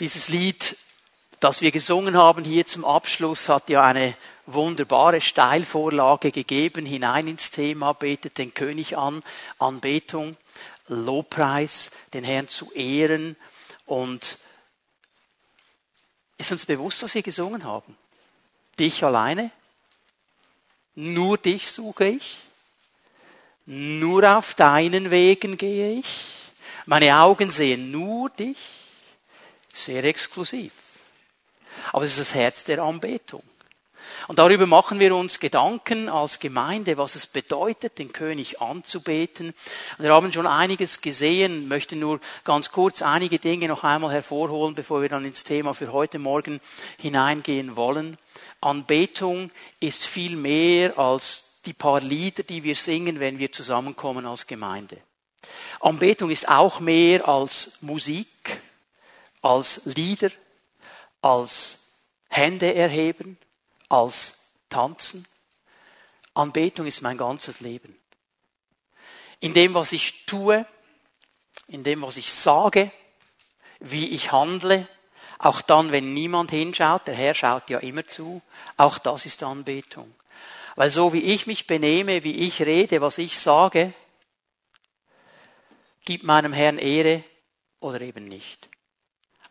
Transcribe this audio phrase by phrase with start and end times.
[0.00, 0.78] Dieses Lied,
[1.40, 7.50] das wir gesungen haben hier zum Abschluss, hat ja eine wunderbare Steilvorlage gegeben hinein ins
[7.50, 9.22] Thema, betet den König an,
[9.58, 10.38] Anbetung,
[10.88, 13.36] Lobpreis, den Herrn zu ehren
[13.84, 14.38] und
[16.38, 17.94] ist uns bewusst, was wir gesungen haben?
[18.78, 19.50] Dich alleine?
[20.94, 22.38] Nur dich suche ich?
[23.66, 26.24] Nur auf deinen Wegen gehe ich?
[26.86, 28.79] Meine Augen sehen nur dich?
[29.72, 30.72] Sehr exklusiv.
[31.92, 33.42] Aber es ist das Herz der Anbetung.
[34.28, 39.54] Und darüber machen wir uns Gedanken als Gemeinde, was es bedeutet, den König anzubeten.
[39.98, 45.02] Wir haben schon einiges gesehen, möchte nur ganz kurz einige Dinge noch einmal hervorholen, bevor
[45.02, 46.60] wir dann ins Thema für heute Morgen
[47.00, 48.18] hineingehen wollen.
[48.60, 49.50] Anbetung
[49.80, 54.98] ist viel mehr als die paar Lieder, die wir singen, wenn wir zusammenkommen als Gemeinde.
[55.80, 58.28] Anbetung ist auch mehr als Musik,
[59.42, 60.30] als Lieder,
[61.22, 61.80] als
[62.28, 63.38] Hände erheben,
[63.88, 65.26] als Tanzen.
[66.34, 67.96] Anbetung ist mein ganzes Leben.
[69.40, 70.66] In dem, was ich tue,
[71.66, 72.90] in dem, was ich sage,
[73.80, 74.86] wie ich handle,
[75.38, 78.42] auch dann, wenn niemand hinschaut, der Herr schaut ja immer zu,
[78.76, 80.14] auch das ist Anbetung.
[80.76, 83.92] Weil so wie ich mich benehme, wie ich rede, was ich sage,
[86.04, 87.24] gibt meinem Herrn Ehre
[87.80, 88.69] oder eben nicht.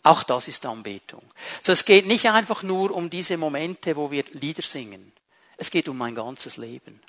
[0.03, 1.23] Auch das ist Anbetung.
[1.61, 5.11] So, es geht nicht einfach nur um diese Momente, wo wir Lieder singen.
[5.57, 7.01] Es geht um mein ganzes Leben.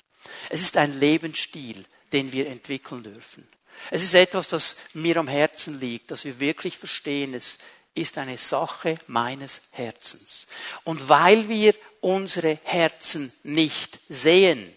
[0.49, 3.47] Es ist ein Lebensstil, den wir entwickeln dürfen.
[3.89, 7.59] Es ist etwas, das mir am Herzen liegt, dass wir wirklich verstehen, es
[7.95, 10.47] ist eine Sache meines Herzens.
[10.83, 14.75] Und weil wir unsere Herzen nicht sehen,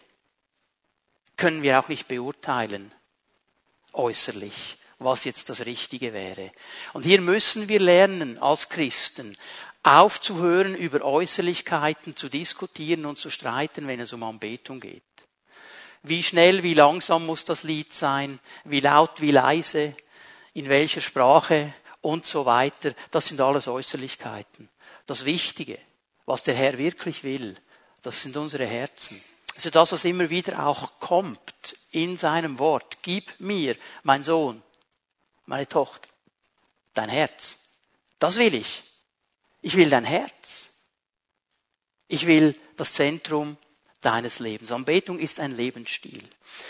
[1.36, 2.92] können wir auch nicht beurteilen,
[3.92, 6.50] äußerlich, was jetzt das Richtige wäre.
[6.92, 9.36] Und hier müssen wir lernen, als Christen,
[9.82, 15.02] aufzuhören, über Äußerlichkeiten zu diskutieren und zu streiten, wenn es um Anbetung geht.
[16.02, 19.96] Wie schnell, wie langsam muss das Lied sein, wie laut, wie leise,
[20.52, 22.94] in welcher Sprache und so weiter.
[23.10, 24.68] Das sind alles Äußerlichkeiten.
[25.06, 25.78] Das Wichtige,
[26.26, 27.56] was der Herr wirklich will,
[28.02, 29.22] das sind unsere Herzen.
[29.54, 32.98] Also das, was immer wieder auch kommt in seinem Wort.
[33.02, 34.62] Gib mir, mein Sohn,
[35.46, 36.08] meine Tochter,
[36.94, 37.58] dein Herz.
[38.18, 38.82] Das will ich.
[39.62, 40.68] Ich will dein Herz.
[42.08, 43.56] Ich will das Zentrum
[44.00, 44.70] deines Lebens.
[44.70, 46.22] Anbetung ist ein Lebensstil.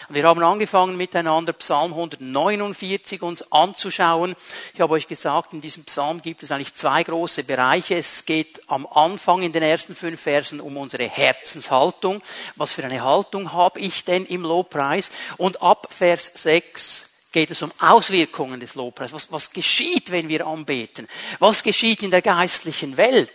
[0.09, 4.37] Und wir haben angefangen miteinander Psalm 149 uns anzuschauen.
[4.73, 7.97] Ich habe euch gesagt, in diesem Psalm gibt es eigentlich zwei große Bereiche.
[7.97, 12.23] Es geht am Anfang in den ersten fünf Versen um unsere Herzenshaltung.
[12.57, 15.11] Was für eine Haltung habe ich denn im Lobpreis?
[15.37, 19.13] Und ab Vers 6 geht es um Auswirkungen des Lobpreises.
[19.13, 21.09] Was, was geschieht, wenn wir anbeten?
[21.41, 23.33] Was geschieht in der geistlichen Welt?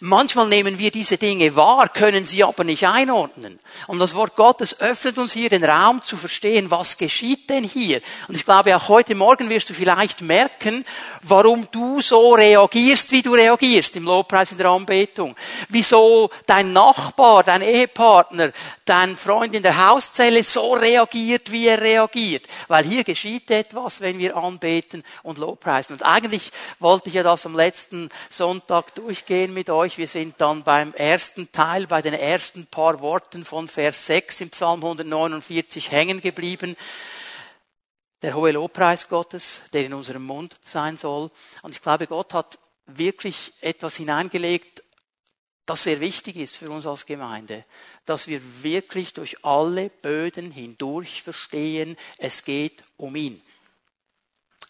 [0.00, 3.58] Manchmal nehmen wir diese Dinge wahr, können sie aber nicht einordnen.
[3.86, 8.02] Und das Wort Gottes öffnet uns hier den Raum zu verstehen, was geschieht denn hier?
[8.28, 10.84] Und ich glaube, auch heute Morgen wirst du vielleicht merken,
[11.22, 15.34] warum du so reagierst, wie du reagierst im Lobpreis, in der Anbetung.
[15.70, 18.52] Wieso dein Nachbar, dein Ehepartner,
[18.88, 22.46] dein Freund in der Hauszelle so reagiert, wie er reagiert.
[22.68, 25.94] Weil hier geschieht etwas, wenn wir anbeten und Lobpreisen.
[25.94, 29.98] Und eigentlich wollte ich ja das am letzten Sonntag durchgehen mit euch.
[29.98, 34.50] Wir sind dann beim ersten Teil, bei den ersten paar Worten von Vers 6 im
[34.50, 36.76] Psalm 149 hängen geblieben.
[38.22, 41.30] Der hohe Lobpreis Gottes, der in unserem Mund sein soll.
[41.62, 44.82] Und ich glaube, Gott hat wirklich etwas hineingelegt,
[45.68, 47.62] das sehr wichtig ist für uns als Gemeinde,
[48.06, 53.42] dass wir wirklich durch alle Böden hindurch verstehen, es geht um ihn.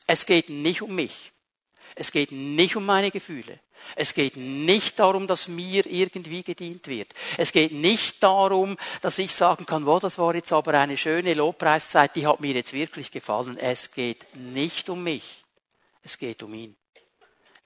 [0.09, 1.31] Es geht nicht um mich.
[1.95, 3.61] Es geht nicht um meine Gefühle.
[3.95, 7.15] Es geht nicht darum, dass mir irgendwie gedient wird.
[7.37, 11.35] Es geht nicht darum, dass ich sagen kann, wo, das war jetzt aber eine schöne
[11.35, 13.57] Lobpreiszeit, die hat mir jetzt wirklich gefallen.
[13.57, 15.45] Es geht nicht um mich.
[16.03, 16.77] Es geht um ihn.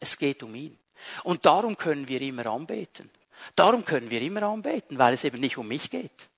[0.01, 0.79] Es geht um ihn.
[1.25, 3.11] Und darum können wir immer anbeten.
[3.57, 6.29] Darum können wir immer anbeten, weil es eben nicht um mich geht.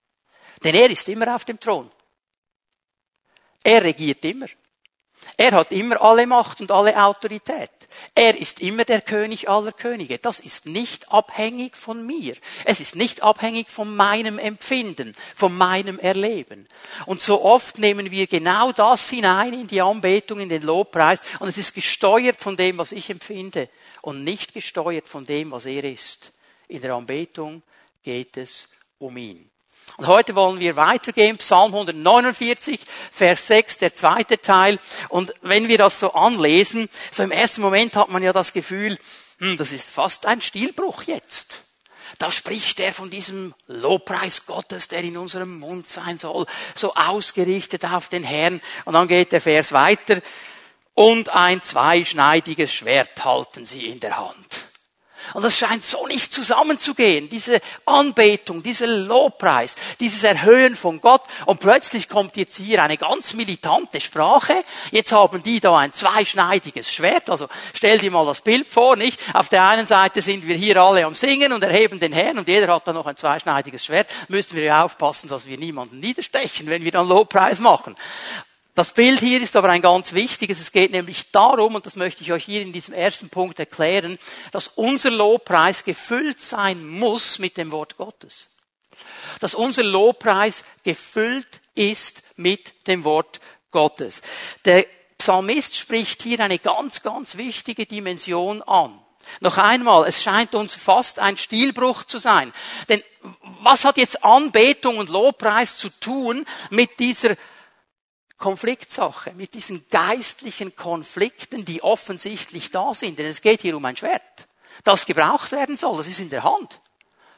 [0.62, 1.90] Denn er ist immer auf dem Thron.
[3.62, 4.46] Er regiert immer.
[5.36, 7.70] Er hat immer alle Macht und alle Autorität.
[8.14, 10.18] Er ist immer der König aller Könige.
[10.18, 12.34] Das ist nicht abhängig von mir.
[12.64, 16.68] Es ist nicht abhängig von meinem Empfinden, von meinem Erleben.
[17.06, 21.20] Und so oft nehmen wir genau das hinein in die Anbetung, in den Lobpreis.
[21.38, 23.68] Und es ist gesteuert von dem, was ich empfinde
[24.02, 26.32] und nicht gesteuert von dem, was er ist.
[26.68, 27.62] In der Anbetung
[28.02, 28.68] geht es
[28.98, 29.50] um ihn.
[29.96, 32.80] Und heute wollen wir weitergehen, Psalm 149,
[33.12, 34.80] Vers 6, der zweite Teil.
[35.08, 38.98] Und wenn wir das so anlesen, so im ersten Moment hat man ja das Gefühl,
[39.38, 41.62] hm, das ist fast ein Stilbruch jetzt.
[42.18, 47.84] Da spricht er von diesem Lobpreis Gottes, der in unserem Mund sein soll, so ausgerichtet
[47.84, 48.60] auf den Herrn.
[48.84, 50.20] Und dann geht der Vers weiter.
[50.94, 54.73] Und ein zweischneidiges Schwert halten sie in der Hand.
[55.32, 57.28] Und das scheint so nicht zusammenzugehen.
[57.28, 61.22] Diese Anbetung, dieser Lobpreis, dieses Erhöhen von Gott.
[61.46, 64.64] Und plötzlich kommt jetzt hier eine ganz militante Sprache.
[64.90, 67.30] Jetzt haben die da ein zweischneidiges Schwert.
[67.30, 69.20] Also stell dir mal das Bild vor, nicht?
[69.32, 72.48] Auf der einen Seite sind wir hier alle am Singen und erheben den Herrn und
[72.48, 74.08] jeder hat da noch ein zweischneidiges Schwert.
[74.28, 77.96] Müssen wir aufpassen, dass wir niemanden niederstechen, wenn wir dann Lobpreis machen.
[78.74, 80.58] Das Bild hier ist aber ein ganz wichtiges.
[80.58, 84.18] Es geht nämlich darum, und das möchte ich euch hier in diesem ersten Punkt erklären,
[84.50, 88.48] dass unser Lobpreis gefüllt sein muss mit dem Wort Gottes.
[89.38, 93.40] Dass unser Lobpreis gefüllt ist mit dem Wort
[93.70, 94.22] Gottes.
[94.64, 94.86] Der
[95.18, 99.00] Psalmist spricht hier eine ganz, ganz wichtige Dimension an.
[99.40, 102.52] Noch einmal, es scheint uns fast ein Stilbruch zu sein.
[102.88, 103.02] Denn
[103.62, 107.36] was hat jetzt Anbetung und Lobpreis zu tun mit dieser
[108.38, 113.18] Konfliktsache, mit diesen geistlichen Konflikten, die offensichtlich da sind.
[113.18, 114.46] Denn es geht hier um ein Schwert,
[114.82, 115.96] das gebraucht werden soll.
[115.96, 116.80] Das ist in der Hand.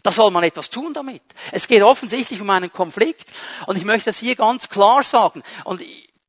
[0.02, 1.22] Da soll man etwas tun damit.
[1.50, 3.28] Es geht offensichtlich um einen Konflikt.
[3.66, 5.42] Und ich möchte das hier ganz klar sagen.
[5.64, 5.82] Und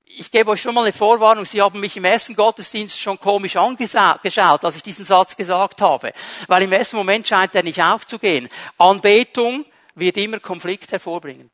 [0.05, 1.45] ich, gebe euch schon mal eine Vorwarnung.
[1.45, 6.11] Sie haben mich im ersten Gottesdienst schon komisch angeschaut, als ich diesen Satz gesagt habe.
[6.47, 8.49] Weil im ersten Moment scheint er nicht aufzugehen.
[8.79, 11.51] Anbetung wird immer Konflikt hervorbringen.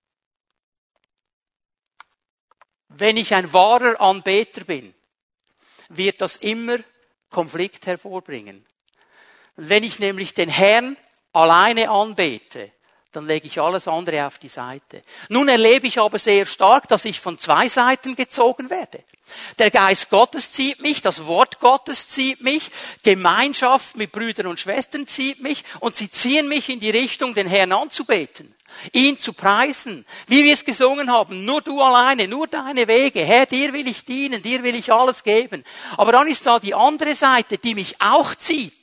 [2.96, 4.94] Wenn ich ein wahrer Anbeter bin,
[5.90, 6.78] wird das immer
[7.30, 8.66] Konflikt hervorbringen.
[9.56, 10.98] wenn ich nämlich den Herrn
[11.32, 12.72] alleine anbete,
[13.16, 15.02] dann lege ich alles andere auf die Seite.
[15.30, 19.04] Nun erlebe ich aber sehr stark, dass ich von zwei Seiten gezogen werde.
[19.58, 22.70] Der Geist Gottes zieht mich, das Wort Gottes zieht mich,
[23.04, 27.48] Gemeinschaft mit Brüdern und Schwestern zieht mich und sie ziehen mich in die Richtung, den
[27.48, 28.54] Herrn anzubeten
[28.92, 33.46] ihn zu preisen, wie wir es gesungen haben, nur du alleine, nur deine Wege, Herr,
[33.46, 35.64] dir will ich dienen, dir will ich alles geben.
[35.98, 38.74] Aber dann ist da die andere Seite, die mich auch zieht.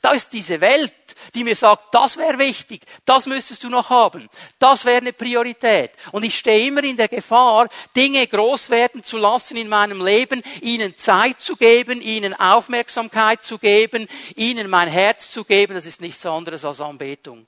[0.00, 0.92] Da ist diese Welt,
[1.34, 4.28] die mir sagt, das wäre wichtig, das müsstest du noch haben,
[4.58, 5.92] das wäre eine Priorität.
[6.12, 10.42] Und ich stehe immer in der Gefahr, Dinge groß werden zu lassen in meinem Leben,
[10.60, 15.74] ihnen Zeit zu geben, ihnen Aufmerksamkeit zu geben, ihnen mein Herz zu geben.
[15.74, 17.46] Das ist nichts anderes als Anbetung.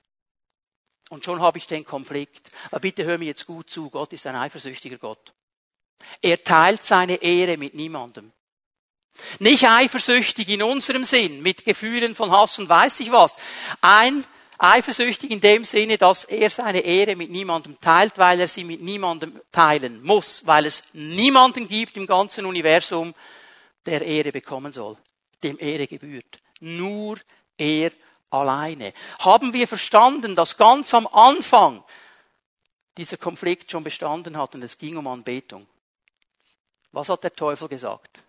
[1.11, 2.51] Und schon habe ich den Konflikt.
[2.71, 3.91] Aber bitte hör mir jetzt gut zu.
[3.91, 5.33] Gott ist ein eifersüchtiger Gott.
[6.21, 8.33] Er teilt seine Ehre mit niemandem.
[9.39, 13.37] Nicht eifersüchtig in unserem Sinn, mit Gefühlen von Hass und weiß ich was.
[13.81, 14.25] Ein
[14.59, 18.81] eifersüchtig in dem Sinne, dass er seine Ehre mit niemandem teilt, weil er sie mit
[18.81, 23.15] niemandem teilen muss, weil es niemanden gibt im ganzen Universum,
[23.87, 24.97] der Ehre bekommen soll,
[25.43, 26.39] dem Ehre gebührt.
[26.61, 27.19] Nur
[27.59, 27.93] er
[28.31, 28.93] alleine.
[29.19, 31.85] Haben wir verstanden, dass ganz am Anfang
[32.97, 35.67] dieser Konflikt schon bestanden hat und es ging um Anbetung?
[36.93, 38.23] Was hat der Teufel gesagt?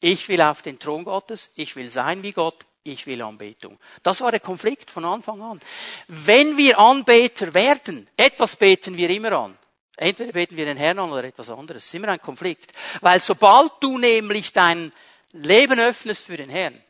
[0.00, 3.78] Ich will auf den Thron Gottes, ich will sein wie Gott, ich will Anbetung.
[4.02, 5.60] Das war der Konflikt von Anfang an.
[6.08, 9.58] Wenn wir Anbeter werden, etwas beten wir immer an.
[9.96, 11.84] Entweder beten wir den Herrn an oder etwas anderes.
[11.84, 12.72] Das ist immer ein Konflikt.
[13.02, 14.92] Weil sobald du nämlich dein
[15.32, 16.82] Leben öffnest für den Herrn,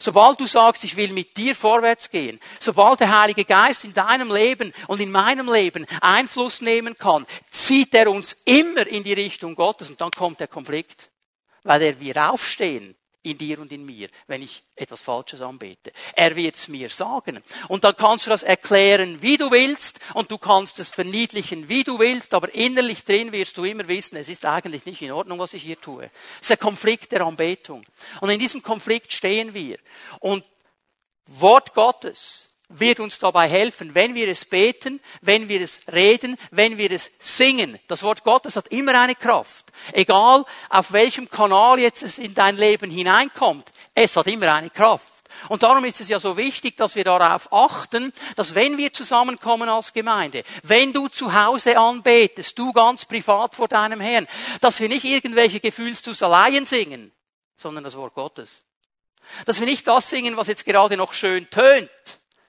[0.00, 4.32] Sobald du sagst, ich will mit dir vorwärts gehen, sobald der Heilige Geist in deinem
[4.32, 9.54] Leben und in meinem Leben Einfluss nehmen kann, zieht er uns immer in die Richtung
[9.54, 11.08] Gottes und dann kommt der Konflikt,
[11.66, 12.96] weil er wir aufstehen
[13.26, 15.90] in dir und in mir, wenn ich etwas Falsches anbete.
[16.14, 17.42] Er wird es mir sagen.
[17.66, 21.82] Und dann kannst du das erklären, wie du willst, und du kannst es verniedlichen, wie
[21.82, 25.40] du willst, aber innerlich drin wirst du immer wissen, es ist eigentlich nicht in Ordnung,
[25.40, 26.04] was ich hier tue.
[26.36, 27.84] Es ist der Konflikt der Anbetung.
[28.20, 29.78] Und in diesem Konflikt stehen wir.
[30.20, 30.44] Und
[31.26, 36.78] Wort Gottes wird uns dabei helfen, wenn wir es beten, wenn wir es reden, wenn
[36.78, 37.78] wir es singen.
[37.86, 39.66] Das Wort Gottes hat immer eine Kraft.
[39.92, 45.16] Egal auf welchem Kanal jetzt es in dein Leben hineinkommt, es hat immer eine Kraft.
[45.48, 49.68] Und darum ist es ja so wichtig, dass wir darauf achten, dass wenn wir zusammenkommen
[49.68, 54.26] als Gemeinde, wenn du zu Hause anbetest, du ganz privat vor deinem Herrn,
[54.60, 57.12] dass wir nicht irgendwelche Gefühlsduseleien singen,
[57.54, 58.64] sondern das Wort Gottes.
[59.44, 61.90] Dass wir nicht das singen, was jetzt gerade noch schön tönt,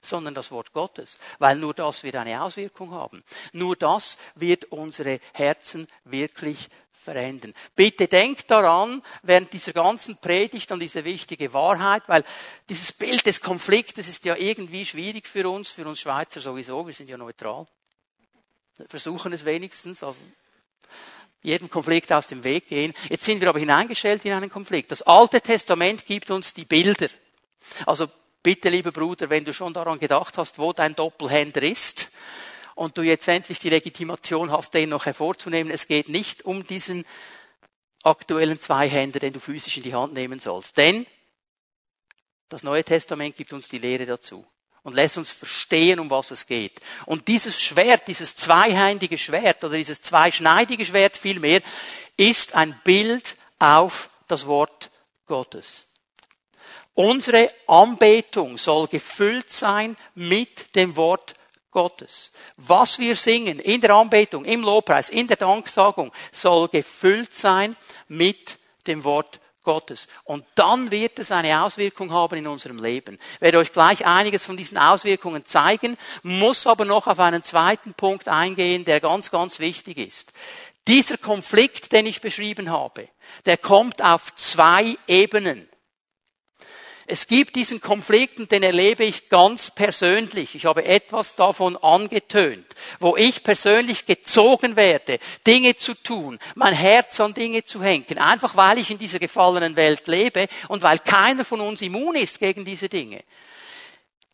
[0.00, 3.22] sondern das Wort Gottes, weil nur das wird eine Auswirkung haben.
[3.52, 7.54] Nur das wird unsere Herzen wirklich verändern.
[7.74, 12.24] Bitte denkt daran, während dieser ganzen Predigt an diese wichtige Wahrheit, weil
[12.68, 16.94] dieses Bild des Konfliktes ist ja irgendwie schwierig für uns, für uns Schweizer sowieso, wir
[16.94, 17.66] sind ja neutral.
[18.86, 20.20] versuchen es wenigstens, also
[21.42, 22.92] jedem Konflikt aus dem Weg gehen.
[23.08, 24.90] Jetzt sind wir aber hineingestellt in einen Konflikt.
[24.90, 27.08] Das Alte Testament gibt uns die Bilder.
[27.86, 28.08] Also
[28.42, 32.10] bitte, lieber Bruder, wenn du schon daran gedacht hast, wo dein Doppelhänder ist
[32.74, 37.04] und du jetzt endlich die Legitimation hast, den noch hervorzunehmen, es geht nicht um diesen
[38.02, 40.76] aktuellen Zweihänder, den du physisch in die Hand nehmen sollst.
[40.76, 41.06] Denn
[42.48, 44.46] das Neue Testament gibt uns die Lehre dazu
[44.82, 46.80] und lässt uns verstehen, um was es geht.
[47.04, 51.60] Und dieses Schwert, dieses zweihändige Schwert oder dieses zweischneidige Schwert vielmehr,
[52.16, 54.90] ist ein Bild auf das Wort
[55.26, 55.87] Gottes.
[56.98, 61.36] Unsere Anbetung soll gefüllt sein mit dem Wort
[61.70, 62.32] Gottes.
[62.56, 67.76] Was wir singen in der Anbetung, im Lobpreis, in der Danksagung, soll gefüllt sein
[68.08, 70.08] mit dem Wort Gottes.
[70.24, 73.20] Und dann wird es eine Auswirkung haben in unserem Leben.
[73.34, 77.94] Ich werde euch gleich einiges von diesen Auswirkungen zeigen, muss aber noch auf einen zweiten
[77.94, 80.32] Punkt eingehen, der ganz, ganz wichtig ist.
[80.88, 83.08] Dieser Konflikt, den ich beschrieben habe,
[83.46, 85.68] der kommt auf zwei Ebenen.
[87.10, 90.54] Es gibt diesen Konflikt und den erlebe ich ganz persönlich.
[90.54, 92.66] Ich habe etwas davon angetönt,
[93.00, 98.56] wo ich persönlich gezogen werde, Dinge zu tun, mein Herz an Dinge zu hängen, einfach
[98.56, 102.66] weil ich in dieser gefallenen Welt lebe und weil keiner von uns immun ist gegen
[102.66, 103.24] diese Dinge.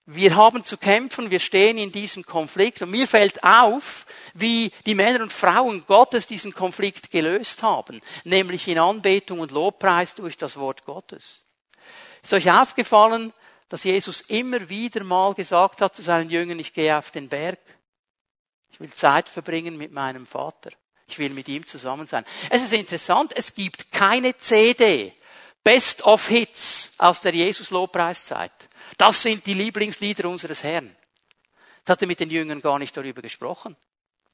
[0.07, 4.05] Wir haben zu kämpfen, wir stehen in diesem Konflikt und mir fällt auf,
[4.35, 10.17] wie die Männer und Frauen Gottes diesen Konflikt gelöst haben, nämlich in Anbetung und Lobpreis
[10.17, 11.44] durch das Wort Gottes.
[12.25, 13.35] Ist euch aufgefallen,
[13.69, 17.61] dass Jesus immer wieder mal gesagt hat zu seinen Jüngern, ich gehe auf den Berg.
[18.73, 20.71] Ich will Zeit verbringen mit meinem Vater.
[21.07, 22.25] Ich will mit ihm zusammen sein.
[22.49, 25.13] Es ist interessant, es gibt keine CD,
[25.63, 28.71] Best of Hits aus der Jesus-Lobpreiszeit.
[28.97, 30.97] Das sind die Lieblingslieder unseres Herrn.
[31.85, 33.77] Das hat er mit den Jüngern gar nicht darüber gesprochen.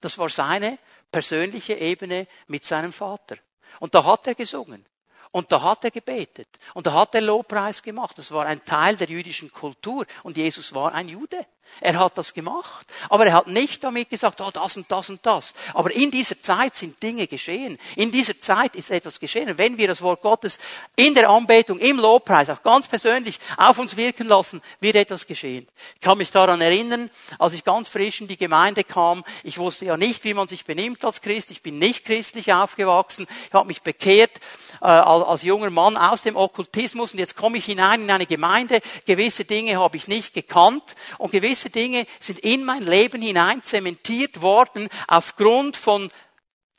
[0.00, 0.78] Das war seine
[1.10, 3.36] persönliche Ebene mit seinem Vater.
[3.80, 4.86] Und da hat er gesungen.
[5.32, 6.48] Und da hat er gebetet.
[6.74, 8.18] Und da hat er Lobpreis gemacht.
[8.18, 10.06] Das war ein Teil der jüdischen Kultur.
[10.22, 11.46] Und Jesus war ein Jude.
[11.80, 12.86] Er hat das gemacht.
[13.08, 15.54] Aber er hat nicht damit gesagt, oh, das und das und das.
[15.72, 17.78] Aber in dieser Zeit sind Dinge geschehen.
[17.96, 19.56] In dieser Zeit ist etwas geschehen.
[19.56, 20.58] wenn wir das Wort Gottes
[20.96, 25.66] in der Anbetung, im Lobpreis, auch ganz persönlich auf uns wirken lassen, wird etwas geschehen.
[25.94, 29.86] Ich kann mich daran erinnern, als ich ganz frisch in die Gemeinde kam, ich wusste
[29.86, 31.50] ja nicht, wie man sich benimmt als Christ.
[31.50, 33.26] Ich bin nicht christlich aufgewachsen.
[33.46, 34.32] Ich habe mich bekehrt
[34.80, 38.80] äh, als junger Mann aus dem Okkultismus und jetzt komme ich hinein in eine Gemeinde.
[39.06, 44.42] Gewisse Dinge habe ich nicht gekannt und gewisse Dinge sind in mein Leben hinein zementiert
[44.42, 46.10] worden aufgrund von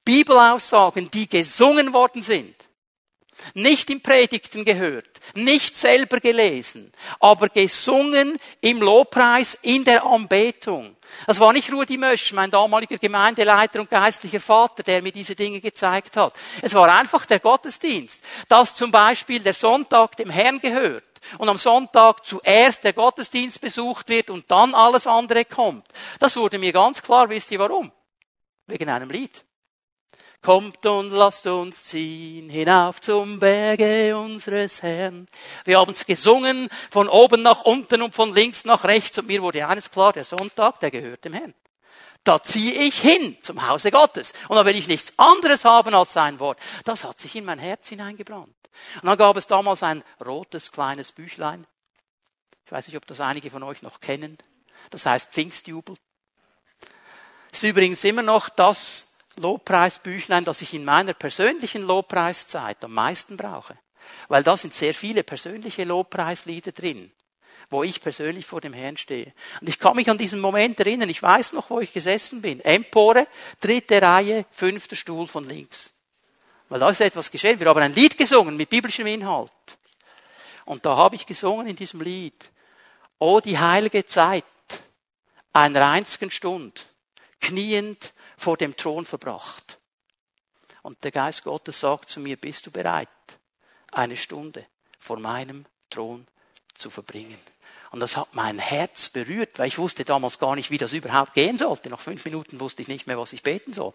[0.03, 2.55] Bibelaussagen, die gesungen worden sind.
[3.54, 10.96] Nicht im Predigten gehört, nicht selber gelesen, aber gesungen im Lobpreis, in der Anbetung.
[11.28, 15.60] Das war nicht Rudi Mösch, mein damaliger Gemeindeleiter und geistlicher Vater, der mir diese Dinge
[15.60, 16.34] gezeigt hat.
[16.62, 21.04] Es war einfach der Gottesdienst, dass zum Beispiel der Sonntag dem Herrn gehört
[21.38, 25.86] und am Sonntag zuerst der Gottesdienst besucht wird und dann alles andere kommt.
[26.20, 27.92] Das wurde mir ganz klar, wisst ihr warum?
[28.68, 29.44] Wegen einem Lied.
[30.42, 35.28] Kommt und lasst uns ziehen hinauf zum Berge unseres Herrn.
[35.66, 39.44] Wir haben es gesungen von oben nach unten und von links nach rechts und mir
[39.44, 41.54] wurde eines klar, der Sonntag, der gehört dem Herrn.
[42.24, 44.34] Da ziehe ich hin zum Hause Gottes.
[44.48, 46.60] Und da will ich nichts anderes haben als sein Wort.
[46.86, 48.56] Das hat sich in mein Herz hineingebrannt.
[48.96, 51.66] Und dann gab es damals ein rotes kleines Büchlein.
[52.66, 54.38] Ich weiß nicht, ob das einige von euch noch kennen.
[54.92, 55.98] Das heißt Pfingstjubel.
[57.52, 63.78] Ist übrigens immer noch das Lobpreisbüchlein, das ich in meiner persönlichen Lobpreiszeit am meisten brauche.
[64.28, 67.12] Weil da sind sehr viele persönliche Lobpreislieder drin,
[67.70, 69.34] wo ich persönlich vor dem Herrn stehe.
[69.62, 72.60] Und ich kann mich an diesen Moment erinnern, ich weiß noch, wo ich gesessen bin.
[72.62, 73.28] Empore,
[73.60, 75.94] dritte Reihe, fünfter Stuhl von links.
[76.70, 77.60] Weil da ist etwas geschehen.
[77.60, 79.52] Wir haben ein Lied gesungen mit biblischem Inhalt.
[80.66, 82.52] Und da habe ich gesungen in diesem Lied.
[83.20, 84.46] Oh, die heilige Zeit
[85.54, 86.88] einer einzigen Stund,
[87.40, 89.80] kniend vor dem Thron verbracht.
[90.82, 93.08] Und der Geist Gottes sagt zu mir, bist du bereit,
[93.92, 94.66] eine Stunde
[94.98, 96.28] vor meinem Thron
[96.74, 97.38] zu verbringen?
[97.92, 101.34] Und das hat mein Herz berührt, weil ich wusste damals gar nicht, wie das überhaupt
[101.34, 101.90] gehen sollte.
[101.90, 103.94] Nach fünf Minuten wusste ich nicht mehr, was ich beten soll.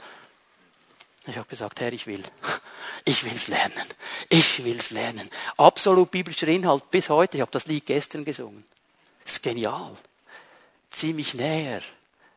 [1.27, 2.23] Ich habe gesagt, Herr, ich will.
[3.05, 3.85] Ich will's lernen.
[4.29, 5.29] Ich will's lernen.
[5.57, 7.39] Absolut biblischer Inhalt bis heute.
[7.39, 8.65] Ich habe das Lied gestern gesungen.
[9.25, 9.97] Das ist genial.
[10.91, 11.83] Zieh mich näher,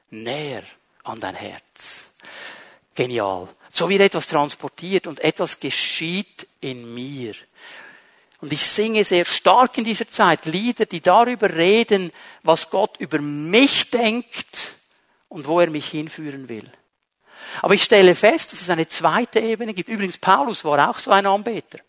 [0.09, 0.63] näher
[1.09, 2.05] an dein Herz.
[2.95, 3.47] Genial.
[3.69, 7.33] So wird etwas transportiert und etwas geschieht in mir.
[8.41, 12.11] Und ich singe sehr stark in dieser Zeit Lieder, die darüber reden,
[12.43, 14.77] was Gott über mich denkt
[15.27, 16.69] und wo er mich hinführen will.
[17.61, 19.89] Aber ich stelle fest, dass es eine zweite Ebene gibt.
[19.89, 21.79] Übrigens, Paulus war auch so ein Anbeter.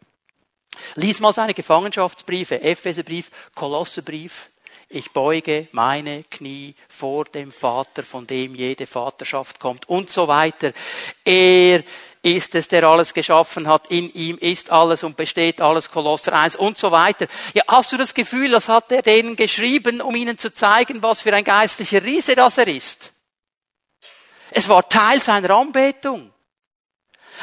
[0.95, 4.51] Lies mal seine Gefangenschaftsbriefe, Epheserbrief, Kolosserbrief.
[4.93, 10.73] Ich beuge meine Knie vor dem Vater, von dem jede Vaterschaft kommt und so weiter.
[11.25, 11.85] Er
[12.23, 13.89] ist es, der alles geschaffen hat.
[13.93, 17.29] In ihm ist alles und besteht alles, Kolosser 1 und so weiter.
[17.55, 21.21] Ja, hast du das Gefühl, das hat er denen geschrieben, um ihnen zu zeigen, was
[21.21, 23.13] für ein geistlicher Riese das er ist?
[24.51, 26.33] Es war Teil seiner Anbetung.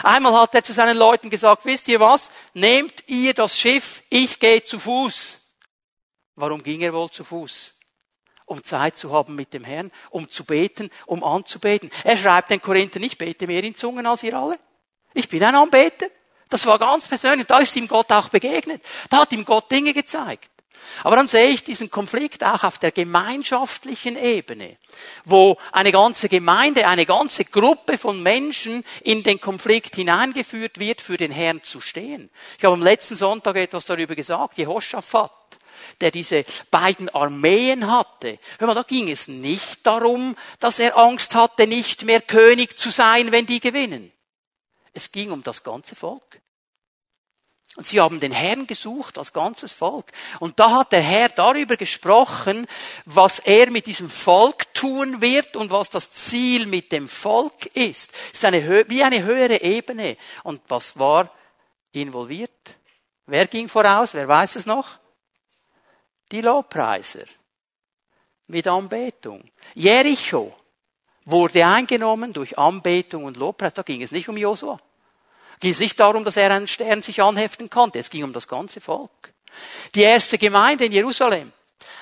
[0.03, 2.29] Einmal hat er zu seinen Leuten gesagt, wisst ihr was?
[2.53, 5.39] Nehmt ihr das Schiff, ich gehe zu Fuß.
[6.37, 7.73] Warum ging er wohl zu Fuß?
[8.45, 11.89] Um Zeit zu haben mit dem Herrn, um zu beten, um anzubeten.
[12.03, 14.59] Er schreibt den Korinther nicht, bete mehr in Zungen als ihr alle.
[15.15, 16.05] Ich bin ein Anbeter.
[16.47, 17.47] Das war ganz persönlich.
[17.47, 18.83] Da ist ihm Gott auch begegnet.
[19.09, 20.49] Da hat ihm Gott Dinge gezeigt.
[21.03, 24.77] Aber dann sehe ich diesen Konflikt auch auf der gemeinschaftlichen Ebene,
[25.25, 31.17] wo eine ganze Gemeinde, eine ganze Gruppe von Menschen in den Konflikt hineingeführt wird, für
[31.17, 32.29] den Herrn zu stehen.
[32.57, 35.31] Ich habe am letzten Sonntag etwas darüber gesagt, Jehoshaphat
[36.01, 38.39] der diese beiden Armeen hatte.
[38.59, 42.89] Hör mal, da ging es nicht darum, dass er Angst hatte, nicht mehr König zu
[42.89, 44.11] sein, wenn die gewinnen.
[44.93, 46.41] Es ging um das ganze Volk.
[47.77, 50.07] Und sie haben den Herrn gesucht als ganzes Volk.
[50.39, 52.65] Und da hat der Herr darüber gesprochen,
[53.05, 58.11] was er mit diesem Volk tun wird und was das Ziel mit dem Volk ist.
[58.33, 60.17] Es ist eine, wie eine höhere Ebene.
[60.41, 61.31] Und was war
[61.91, 62.49] involviert?
[63.27, 64.15] Wer ging voraus?
[64.15, 64.97] Wer weiß es noch?
[66.31, 67.25] Die Lobpreiser.
[68.47, 69.43] Mit Anbetung.
[69.73, 70.55] Jericho
[71.25, 73.73] wurde eingenommen durch Anbetung und Lobpreis.
[73.73, 74.79] Da ging es nicht um Josua
[75.59, 77.99] ging es nicht darum, dass er einen Stern sich anheften konnte.
[77.99, 79.33] Es ging um das ganze Volk.
[79.95, 81.51] Die erste Gemeinde in Jerusalem,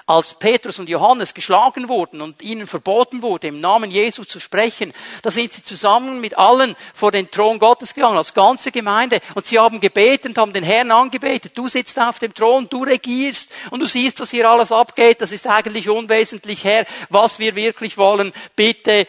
[0.08, 4.94] als Petrus und Johannes geschlagen wurden und ihnen verboten wurde, im Namen Jesu zu sprechen,
[5.22, 9.20] da sind sie zusammen mit allen vor den Thron Gottes gegangen, als ganze Gemeinde.
[9.34, 11.58] Und sie haben gebetet, haben den Herrn angebetet.
[11.58, 15.22] Du sitzt auf dem Thron, du regierst und du siehst, was hier alles abgeht.
[15.22, 16.86] Das ist eigentlich unwesentlich, Herr.
[17.10, 19.08] Was wir wirklich wollen, bitte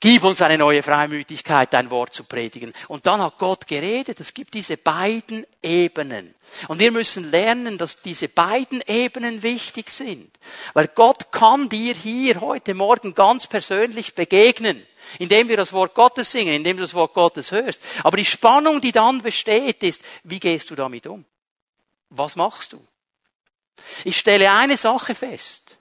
[0.00, 2.72] Gib uns eine neue Freimütigkeit, dein Wort zu predigen.
[2.86, 4.20] Und dann hat Gott geredet.
[4.20, 6.36] Es gibt diese beiden Ebenen.
[6.68, 10.30] Und wir müssen lernen, dass diese beiden Ebenen wichtig sind.
[10.72, 14.86] Weil Gott kann dir hier heute Morgen ganz persönlich begegnen,
[15.18, 17.82] indem wir das Wort Gottes singen, indem du das Wort Gottes hörst.
[18.04, 21.24] Aber die Spannung, die dann besteht, ist, wie gehst du damit um?
[22.10, 22.86] Was machst du?
[24.04, 25.76] Ich stelle eine Sache fest.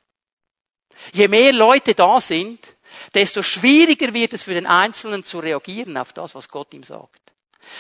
[1.14, 2.77] Je mehr Leute da sind,
[3.14, 7.22] desto schwieriger wird es für den Einzelnen zu reagieren auf das, was Gott ihm sagt.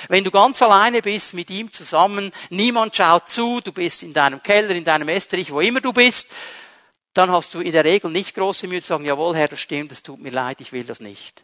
[0.10, 4.44] Wenn du ganz alleine bist mit ihm zusammen, niemand schaut zu, du bist in deinem
[4.44, 6.28] Keller, in deinem Estrich, wo immer du bist,
[7.14, 9.92] dann hast du in der Regel nicht große Mühe zu sagen, jawohl, Herr, das stimmt,
[9.92, 11.44] es tut mir leid, ich will das nicht.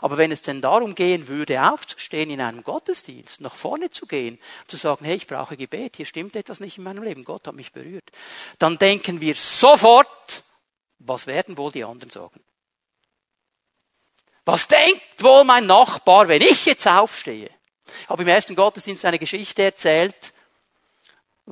[0.00, 4.38] Aber wenn es denn darum gehen würde, aufzustehen in einem Gottesdienst, nach vorne zu gehen,
[4.66, 7.54] zu sagen, hey, ich brauche Gebet, hier stimmt etwas nicht in meinem Leben, Gott hat
[7.54, 8.10] mich berührt,
[8.58, 10.42] dann denken wir sofort,
[10.98, 12.40] was werden wohl die anderen sagen?
[14.44, 17.50] Was denkt wohl mein Nachbar, wenn ich jetzt aufstehe?
[18.02, 20.32] Ich habe im ersten Gottesdienst eine Geschichte erzählt,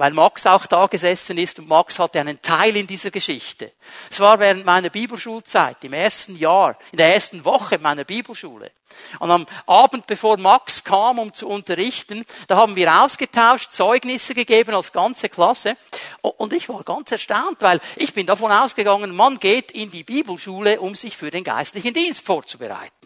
[0.00, 3.72] weil Max auch da gesessen ist und Max hatte einen Teil in dieser Geschichte.
[4.10, 8.70] Es war während meiner Bibelschulzeit, im ersten Jahr, in der ersten Woche meiner Bibelschule.
[9.18, 14.74] Und am Abend, bevor Max kam, um zu unterrichten, da haben wir ausgetauscht, Zeugnisse gegeben
[14.74, 15.76] als ganze Klasse.
[16.22, 20.80] Und ich war ganz erstaunt, weil ich bin davon ausgegangen, man geht in die Bibelschule,
[20.80, 22.99] um sich für den geistlichen Dienst vorzubereiten.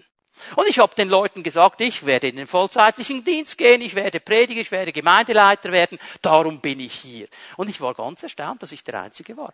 [0.56, 4.20] Und ich habe den Leuten gesagt, ich werde in den vollzeitlichen Dienst gehen, ich werde
[4.20, 7.28] predigen, ich werde Gemeindeleiter werden, darum bin ich hier.
[7.56, 9.52] Und ich war ganz erstaunt, dass ich der Einzige war.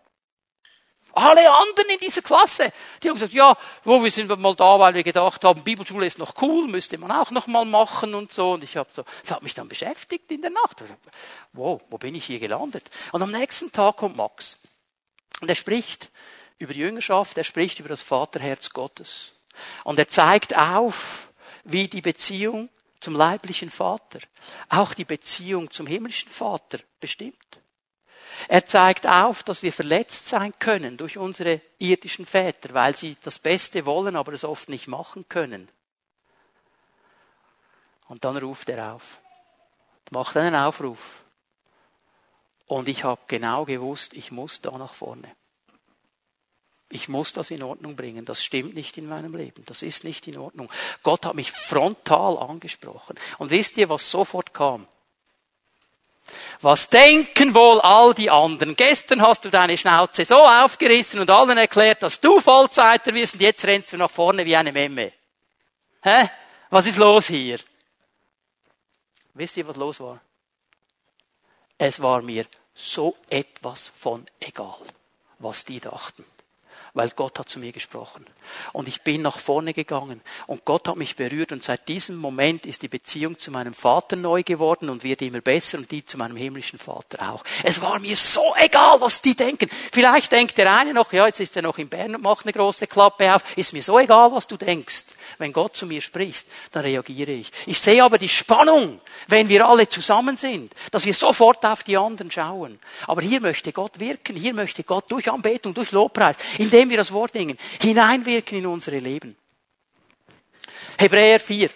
[1.13, 2.71] Alle anderen in dieser Klasse,
[3.03, 6.17] die haben gesagt, ja, wo wir sind mal da, weil wir gedacht haben, Bibelschule ist
[6.17, 8.51] noch cool, müsste man auch noch mal machen und so.
[8.51, 10.83] Und ich habe so, das hat mich dann beschäftigt in der Nacht.
[11.51, 12.89] Wow, wo bin ich hier gelandet?
[13.11, 14.61] Und am nächsten Tag kommt Max
[15.41, 16.11] und er spricht
[16.59, 19.33] über die Jüngerschaft, er spricht über das Vaterherz Gottes.
[19.83, 21.31] Und er zeigt auf,
[21.63, 24.19] wie die Beziehung zum leiblichen Vater,
[24.69, 27.35] auch die Beziehung zum himmlischen Vater bestimmt.
[28.47, 33.39] Er zeigt auf, dass wir verletzt sein können durch unsere irdischen Väter, weil sie das
[33.39, 35.69] Beste wollen, aber es oft nicht machen können.
[38.07, 39.19] Und dann ruft er auf,
[40.09, 41.23] macht einen Aufruf.
[42.65, 45.35] Und ich habe genau gewusst, ich muss da nach vorne.
[46.91, 48.25] Ich muss das in Ordnung bringen.
[48.25, 49.63] Das stimmt nicht in meinem Leben.
[49.65, 50.69] Das ist nicht in Ordnung.
[51.03, 53.17] Gott hat mich frontal angesprochen.
[53.37, 54.87] Und wisst ihr, was sofort kam?
[56.59, 58.75] Was denken wohl all die anderen?
[58.75, 63.41] Gestern hast du deine Schnauze so aufgerissen und allen erklärt, dass du Vollzeiter wirst und
[63.41, 65.13] jetzt rennst du nach vorne wie eine Memme.
[66.03, 66.29] Hä?
[66.69, 67.59] Was ist los hier?
[69.33, 70.19] Wisst ihr, was los war?
[71.77, 74.81] Es war mir so etwas von egal,
[75.39, 76.25] was die dachten
[76.93, 78.25] weil Gott hat zu mir gesprochen.
[78.73, 82.65] Und ich bin nach vorne gegangen und Gott hat mich berührt und seit diesem Moment
[82.65, 86.17] ist die Beziehung zu meinem Vater neu geworden und wird immer besser und die zu
[86.17, 87.43] meinem himmlischen Vater auch.
[87.63, 89.69] Es war mir so egal, was die denken.
[89.91, 92.53] Vielleicht denkt der eine noch, ja, jetzt ist er noch in Bern und macht eine
[92.53, 93.43] große Klappe auf.
[93.55, 95.05] Ist mir so egal, was du denkst.
[95.37, 97.51] Wenn Gott zu mir spricht, dann reagiere ich.
[97.65, 101.97] Ich sehe aber die Spannung, wenn wir alle zusammen sind, dass wir sofort auf die
[101.97, 102.79] anderen schauen.
[103.07, 107.11] Aber hier möchte Gott wirken, hier möchte Gott durch Anbetung, durch Lobpreis, indem wir das
[107.11, 109.35] Wort dingen, hineinwirken in unsere Leben.
[110.97, 111.69] Hebräer 4,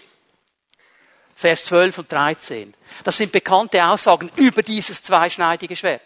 [1.36, 2.74] Vers 12 und 13.
[3.04, 6.02] Das sind bekannte Aussagen über dieses zweischneidige Schwert.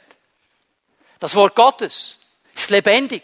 [1.19, 2.17] Das Wort Gottes
[2.55, 3.23] ist lebendig,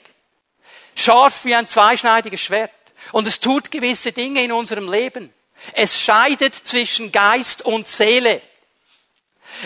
[0.96, 2.72] scharf wie ein zweischneidiges Schwert.
[3.12, 5.34] Und es tut gewisse Dinge in unserem Leben.
[5.74, 8.42] Es scheidet zwischen Geist und Seele.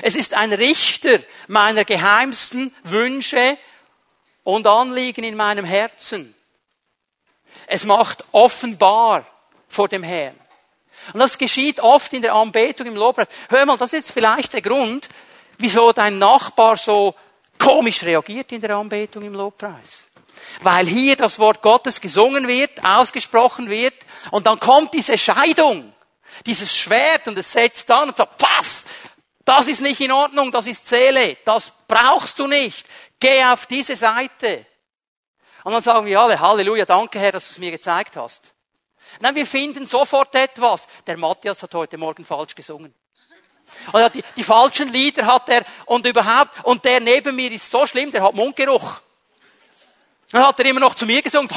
[0.01, 3.57] Es ist ein Richter meiner geheimsten Wünsche
[4.43, 6.35] und Anliegen in meinem Herzen.
[7.67, 9.25] Es macht offenbar
[9.67, 10.35] vor dem Herrn.
[11.13, 13.27] Und das geschieht oft in der Anbetung im Lobpreis.
[13.49, 15.09] Hör mal, das ist jetzt vielleicht der Grund,
[15.57, 17.15] wieso dein Nachbar so
[17.57, 20.07] komisch reagiert in der Anbetung im Lobpreis.
[20.61, 23.93] Weil hier das Wort Gottes gesungen wird, ausgesprochen wird,
[24.31, 25.93] und dann kommt diese Scheidung,
[26.45, 28.83] dieses Schwert, und es setzt an und sagt, paff,
[29.45, 32.85] das ist nicht in Ordnung, das ist Seele, das brauchst du nicht.
[33.19, 34.65] Geh auf diese Seite.
[35.63, 38.53] Und dann sagen wir alle, Halleluja, danke Herr, dass du es mir gezeigt hast.
[39.19, 40.87] Nein, wir finden sofort etwas.
[41.05, 42.93] Der Matthias hat heute Morgen falsch gesungen.
[43.93, 47.85] Oder die, die falschen Lieder hat er und überhaupt, und der neben mir ist so
[47.85, 49.01] schlimm, der hat Mundgeruch.
[50.31, 51.49] Dann hat er immer noch zu mir gesungen.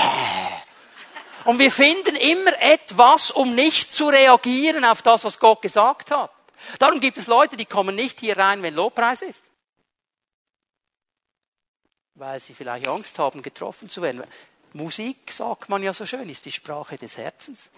[1.45, 6.31] Und wir finden immer etwas, um nicht zu reagieren auf das, was Gott gesagt hat.
[6.79, 9.45] Darum gibt es Leute, die kommen nicht hier rein, wenn Lobpreis ist.
[12.15, 14.23] Weil sie vielleicht Angst haben, getroffen zu werden.
[14.73, 17.69] Musik, sagt man ja so schön, ist die Sprache des Herzens.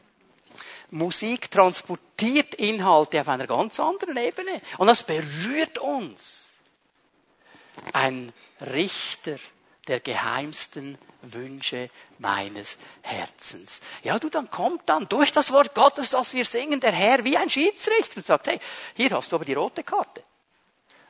[0.91, 4.61] Musik transportiert Inhalte auf einer ganz anderen Ebene.
[4.79, 6.55] Und das berührt uns.
[7.93, 9.39] Ein Richter
[9.89, 13.81] der geheimsten Wünsche meines Herzens.
[14.03, 17.37] Ja, du, dann kommt dann durch das Wort Gottes, das wir singen, der Herr wie
[17.37, 18.61] ein Schiedsrichter und sagt, hey,
[18.95, 20.23] hier hast du aber die rote Karte.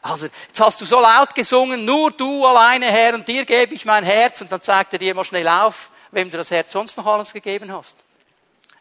[0.03, 3.87] Also, jetzt hast du so laut gesungen, nur du alleine, Herr, und dir gebe ich
[3.87, 6.97] mein Herz, und dann zeigt er dir mal schnell auf, wem du das Herz sonst
[6.99, 7.97] noch alles gegeben hast.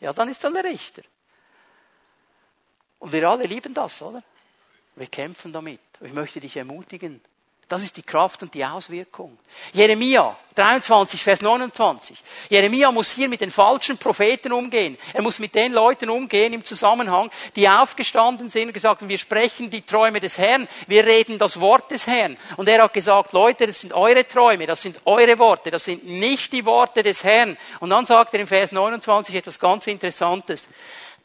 [0.01, 1.01] Ja, dann ist dann der Richter.
[2.99, 4.21] Und wir alle lieben das, oder?
[4.95, 5.79] Wir kämpfen damit.
[6.01, 7.21] Ich möchte dich ermutigen,
[7.73, 9.35] das ist die Kraft und die Auswirkung.
[9.71, 12.15] Jeremia 23, Vers 29.
[12.47, 14.95] Jeremia muss hier mit den falschen Propheten umgehen.
[15.11, 19.17] Er muss mit den Leuten umgehen im Zusammenhang, die aufgestanden sind und gesagt haben, wir
[19.17, 22.37] sprechen die Träume des Herrn, wir reden das Wort des Herrn.
[22.57, 26.05] Und er hat gesagt, Leute, das sind eure Träume, das sind eure Worte, das sind
[26.05, 27.57] nicht die Worte des Herrn.
[27.79, 30.67] Und dann sagt er im Vers 29 etwas ganz Interessantes.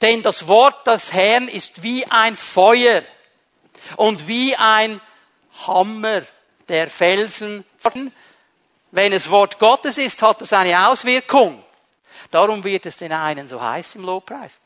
[0.01, 3.03] Denn das Wort des Herrn ist wie ein Feuer
[3.97, 5.03] und wie ein
[5.67, 6.23] Hammer
[6.69, 7.65] der Felsen.
[8.91, 11.63] Wenn es Wort Gottes ist, hat das eine Auswirkung.
[12.31, 14.61] Darum wird es den einen so heiß im Lobpreis.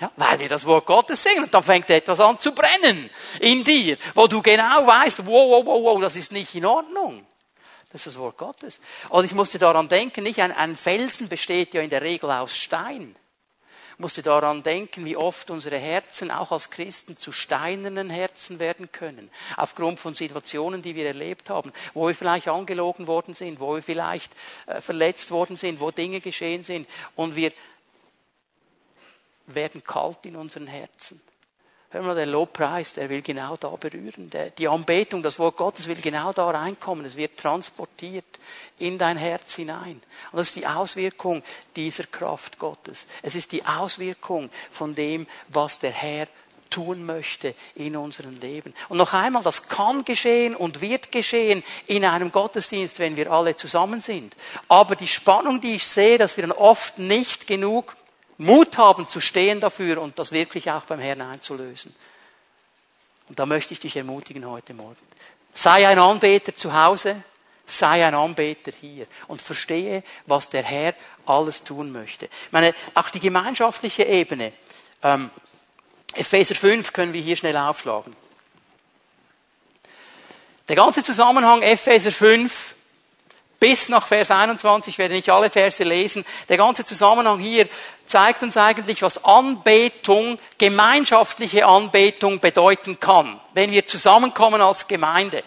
[0.00, 3.62] Ja, weil wir das Wort Gottes singen und dann fängt etwas an zu brennen in
[3.62, 7.24] dir, wo du genau weißt, wow, wow, wow, wow, das ist nicht in Ordnung.
[7.92, 8.80] Das ist das Wort Gottes.
[9.10, 12.56] Und ich musste daran denken, nicht ein, ein Felsen besteht ja in der Regel aus
[12.56, 13.14] Stein
[13.98, 19.30] musste daran denken, wie oft unsere Herzen auch als Christen zu steinernen Herzen werden können.
[19.56, 23.82] Aufgrund von Situationen, die wir erlebt haben, wo wir vielleicht angelogen worden sind, wo wir
[23.82, 24.32] vielleicht
[24.66, 27.52] äh, verletzt worden sind, wo Dinge geschehen sind und wir
[29.46, 31.20] werden kalt in unseren Herzen.
[31.94, 34.28] Hör mal, der Lobpreis, der will genau da berühren.
[34.58, 37.06] Die Anbetung, das Wort Gottes will genau da reinkommen.
[37.06, 38.24] Es wird transportiert
[38.80, 40.02] in dein Herz hinein.
[40.32, 41.44] Und das ist die Auswirkung
[41.76, 43.06] dieser Kraft Gottes.
[43.22, 46.26] Es ist die Auswirkung von dem, was der Herr
[46.68, 48.74] tun möchte in unserem Leben.
[48.88, 53.54] Und noch einmal, das kann geschehen und wird geschehen in einem Gottesdienst, wenn wir alle
[53.54, 54.34] zusammen sind.
[54.66, 57.94] Aber die Spannung, die ich sehe, dass wir dann oft nicht genug
[58.38, 61.94] Mut haben zu stehen dafür und das wirklich auch beim Herrn einzulösen.
[63.28, 64.96] Und da möchte ich dich ermutigen heute Morgen.
[65.54, 67.22] Sei ein Anbeter zu Hause,
[67.66, 70.94] sei ein Anbeter hier und verstehe, was der Herr
[71.26, 72.26] alles tun möchte.
[72.26, 74.52] Ich meine, auch die gemeinschaftliche Ebene.
[75.02, 75.30] Ähm,
[76.14, 78.14] Epheser 5 können wir hier schnell aufschlagen.
[80.68, 82.73] Der ganze Zusammenhang Epheser 5
[83.60, 86.24] bis nach Vers 21, ich werde nicht alle Verse lesen.
[86.48, 87.68] Der ganze Zusammenhang hier
[88.04, 95.42] zeigt uns eigentlich, was Anbetung, gemeinschaftliche Anbetung bedeuten kann, wenn wir zusammenkommen als Gemeinde.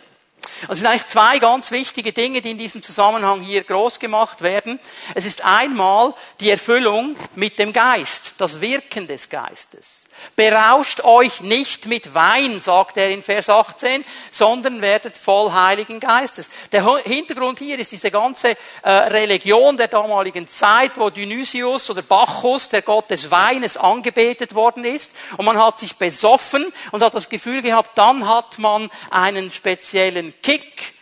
[0.62, 4.42] Also es sind eigentlich zwei ganz wichtige Dinge, die in diesem Zusammenhang hier groß gemacht
[4.42, 4.80] werden.
[5.14, 10.07] Es ist einmal die Erfüllung mit dem Geist, das Wirken des Geistes.
[10.36, 16.50] Berauscht euch nicht mit Wein, sagt er in Vers 18, sondern werdet voll Heiligen Geistes.
[16.72, 22.70] Der Hintergrund hier ist diese ganze äh, Religion der damaligen Zeit, wo Dionysius oder Bacchus,
[22.70, 25.12] der Gott des Weines, angebetet worden ist.
[25.38, 30.34] Und man hat sich besoffen und hat das Gefühl gehabt, dann hat man einen speziellen
[30.44, 30.94] Kick,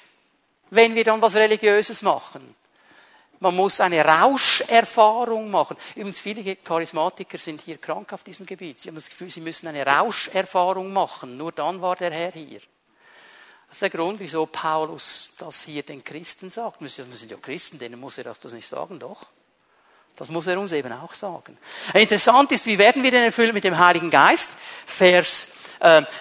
[0.69, 2.55] wenn wir dann was Religiöses machen.
[3.39, 5.78] Man muss eine Rauscherfahrung machen.
[5.95, 8.82] Übrigens, viele Charismatiker sind hier krank auf diesem Gebiet.
[8.82, 11.38] Sie haben das Gefühl, sie müssen eine Rauscherfahrung machen.
[11.38, 12.62] Nur dann war der Herr hier.
[13.67, 16.82] Das ist der Grund, wieso Paulus das hier den Christen sagt.
[16.82, 19.28] Wir sind ja Christen, denen muss er das nicht sagen, doch.
[20.15, 21.58] Das muss er uns eben auch sagen.
[21.93, 24.52] Interessant ist, wie werden wir denn erfüllt mit dem Heiligen Geist?
[24.86, 25.50] Vers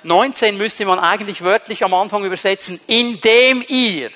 [0.02, 4.10] 19 äh, müsste man eigentlich wörtlich am Anfang übersetzen, indem ihr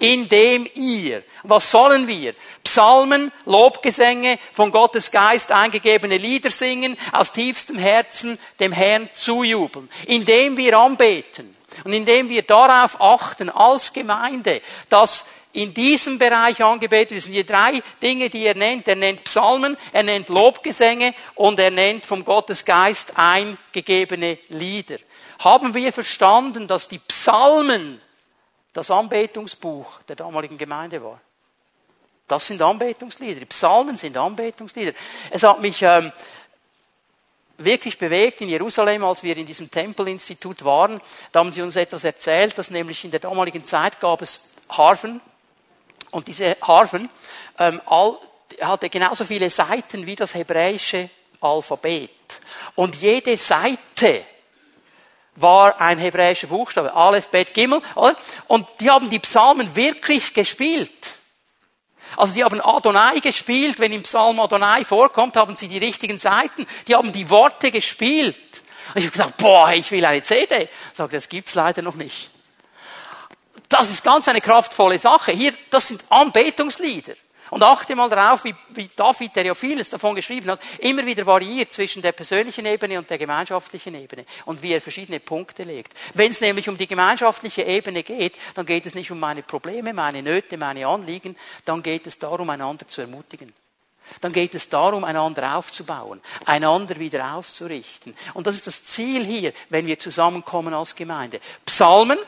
[0.00, 2.34] indem ihr, was sollen wir?
[2.64, 10.56] Psalmen, Lobgesänge, von Gottes Geist eingegebene Lieder singen, aus tiefstem Herzen dem Herrn zujubeln, indem
[10.56, 17.18] wir anbeten und indem wir darauf achten als Gemeinde, dass in diesem Bereich angebetet.
[17.18, 18.88] Das sind die drei Dinge, die er nennt.
[18.88, 24.96] Er nennt Psalmen, er nennt Lobgesänge und er nennt vom Gottes Geist eingegebene Lieder.
[25.40, 28.00] Haben wir verstanden, dass die Psalmen
[28.72, 31.20] das Anbetungsbuch der damaligen Gemeinde war.
[32.28, 33.40] Das sind Anbetungslieder.
[33.40, 34.92] Die Psalmen sind Anbetungslieder.
[35.30, 36.12] Es hat mich ähm,
[37.58, 41.00] wirklich bewegt in Jerusalem, als wir in diesem Tempelinstitut waren.
[41.30, 45.20] Da haben sie uns etwas erzählt, dass nämlich in der damaligen Zeit gab es Harfen.
[46.10, 47.08] Und diese Harfen
[47.58, 48.18] ähm, all,
[48.60, 52.10] hatte genauso viele Seiten wie das hebräische Alphabet.
[52.74, 54.22] Und jede Seite
[55.36, 58.16] war ein hebräischer Buchstabe, Aleph, Bet, Gimel, oder?
[58.48, 61.12] Und die haben die Psalmen wirklich gespielt.
[62.16, 66.66] Also die haben Adonai gespielt, wenn im Psalm Adonai vorkommt, haben sie die richtigen Seiten,
[66.86, 68.38] die haben die Worte gespielt.
[68.94, 70.68] Und ich habe gesagt, boah, ich will eine CD.
[70.92, 72.30] Sage, das gibt's leider noch nicht.
[73.68, 75.32] Das ist ganz eine kraftvolle Sache.
[75.32, 77.14] Hier, das sind Anbetungslieder.
[77.52, 81.26] Und achte mal darauf, wie, wie David, der ja vieles davon geschrieben hat, immer wieder
[81.26, 85.92] variiert zwischen der persönlichen Ebene und der gemeinschaftlichen Ebene und wie er verschiedene Punkte legt.
[86.14, 89.92] Wenn es nämlich um die gemeinschaftliche Ebene geht, dann geht es nicht um meine Probleme,
[89.92, 91.36] meine Nöte, meine Anliegen,
[91.66, 93.52] dann geht es darum, einander zu ermutigen.
[94.22, 98.16] Dann geht es darum, einander aufzubauen, einander wieder auszurichten.
[98.32, 101.38] Und das ist das Ziel hier, wenn wir zusammenkommen als Gemeinde.
[101.66, 102.18] Psalmen,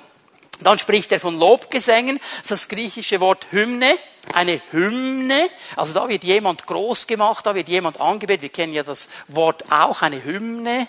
[0.63, 3.97] dann spricht er von Lobgesängen, das, griechische Wort Hymne,
[4.33, 8.83] eine Hymne, also da wird jemand groß gemacht, da wird jemand angebetet, wir kennen ja
[8.83, 10.89] das Wort auch, eine Hymne,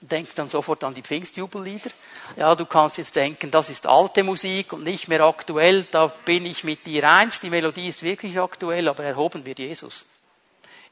[0.00, 1.90] denkt dann sofort an die Pfingstjubellieder.
[2.36, 6.46] Ja, du kannst jetzt denken, das ist alte Musik und nicht mehr aktuell, da bin
[6.46, 10.06] ich mit dir eins, die Melodie ist wirklich aktuell, aber erhoben wird Jesus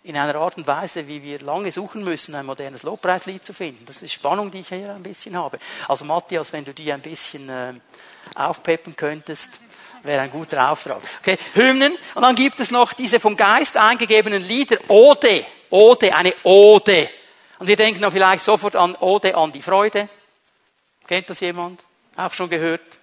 [0.07, 3.85] in einer Art und Weise, wie wir lange suchen müssen, ein modernes Lobpreislied zu finden.
[3.87, 5.59] Das ist Spannung, die ich hier ein bisschen habe.
[5.88, 7.75] Also Matthias, wenn du die ein bisschen äh,
[8.37, 9.59] aufpeppen könntest,
[10.05, 11.01] wäre ein guter Auftrag.
[11.21, 11.99] Okay, Hymnen.
[12.14, 14.79] Und dann gibt es noch diese vom Geist eingegebenen Lieder.
[14.87, 15.45] Ode.
[15.71, 17.11] Ode, eine Ode.
[17.59, 20.09] Und wir denken dann vielleicht sofort an Ode an die Freude.
[21.09, 21.83] Kennt das jemand?
[22.16, 22.99] Auch schon gehört?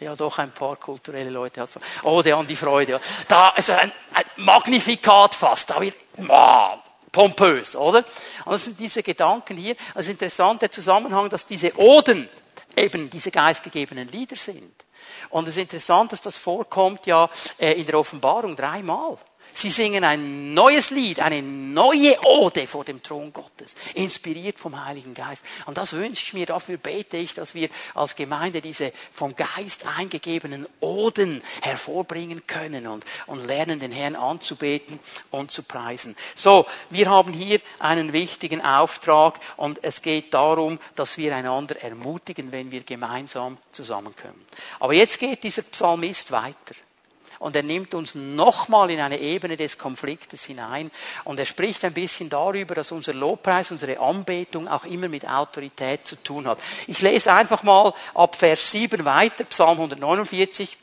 [0.00, 1.60] Ja, doch ein paar kulturelle Leute.
[1.60, 3.00] Also, Ode an die Freude.
[3.28, 5.70] Da, also ein, ein Magnifikat fast.
[5.70, 5.94] Da wird,
[6.28, 6.78] wow,
[7.12, 8.04] pompös, oder?
[8.44, 9.76] Und das sind diese Gedanken hier.
[9.94, 12.28] Ist interessant, der Zusammenhang, dass diese Oden
[12.76, 14.72] eben diese geistgegebenen Lieder sind.
[15.30, 17.28] Und es ist interessant, dass das vorkommt ja
[17.58, 19.16] äh, in der Offenbarung dreimal.
[19.54, 25.14] Sie singen ein neues Lied, eine neue Ode vor dem Thron Gottes, inspiriert vom Heiligen
[25.14, 25.44] Geist.
[25.66, 29.86] Und das wünsche ich mir, dafür bete ich, dass wir als Gemeinde diese vom Geist
[29.86, 34.98] eingegebenen Oden hervorbringen können und, und lernen, den Herrn anzubeten
[35.30, 36.16] und zu preisen.
[36.34, 42.52] So, wir haben hier einen wichtigen Auftrag und es geht darum, dass wir einander ermutigen,
[42.52, 44.46] wenn wir gemeinsam zusammenkommen.
[44.78, 46.74] Aber jetzt geht dieser Psalmist weiter.
[47.40, 50.90] Und er nimmt uns nochmal in eine Ebene des Konfliktes hinein.
[51.24, 56.06] Und er spricht ein bisschen darüber, dass unser Lobpreis, unsere Anbetung auch immer mit Autorität
[56.06, 56.58] zu tun hat.
[56.86, 60.76] Ich lese einfach mal ab Vers 7 weiter, Psalm 149.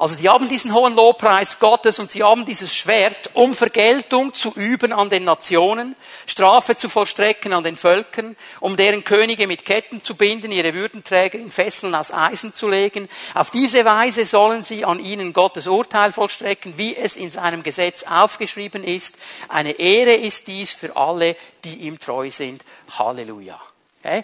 [0.00, 4.52] Also die haben diesen hohen Lobpreis Gottes und sie haben dieses Schwert, um Vergeltung zu
[4.52, 10.00] üben an den Nationen, Strafe zu vollstrecken an den Völkern, um deren Könige mit Ketten
[10.00, 13.08] zu binden, ihre Würdenträger in Fesseln aus Eisen zu legen.
[13.34, 18.04] Auf diese Weise sollen sie an ihnen Gottes Urteil vollstrecken, wie es in seinem Gesetz
[18.04, 19.16] aufgeschrieben ist.
[19.48, 21.34] Eine Ehre ist dies für alle,
[21.64, 22.62] die ihm treu sind.
[22.96, 23.60] Halleluja.
[23.98, 24.22] Okay?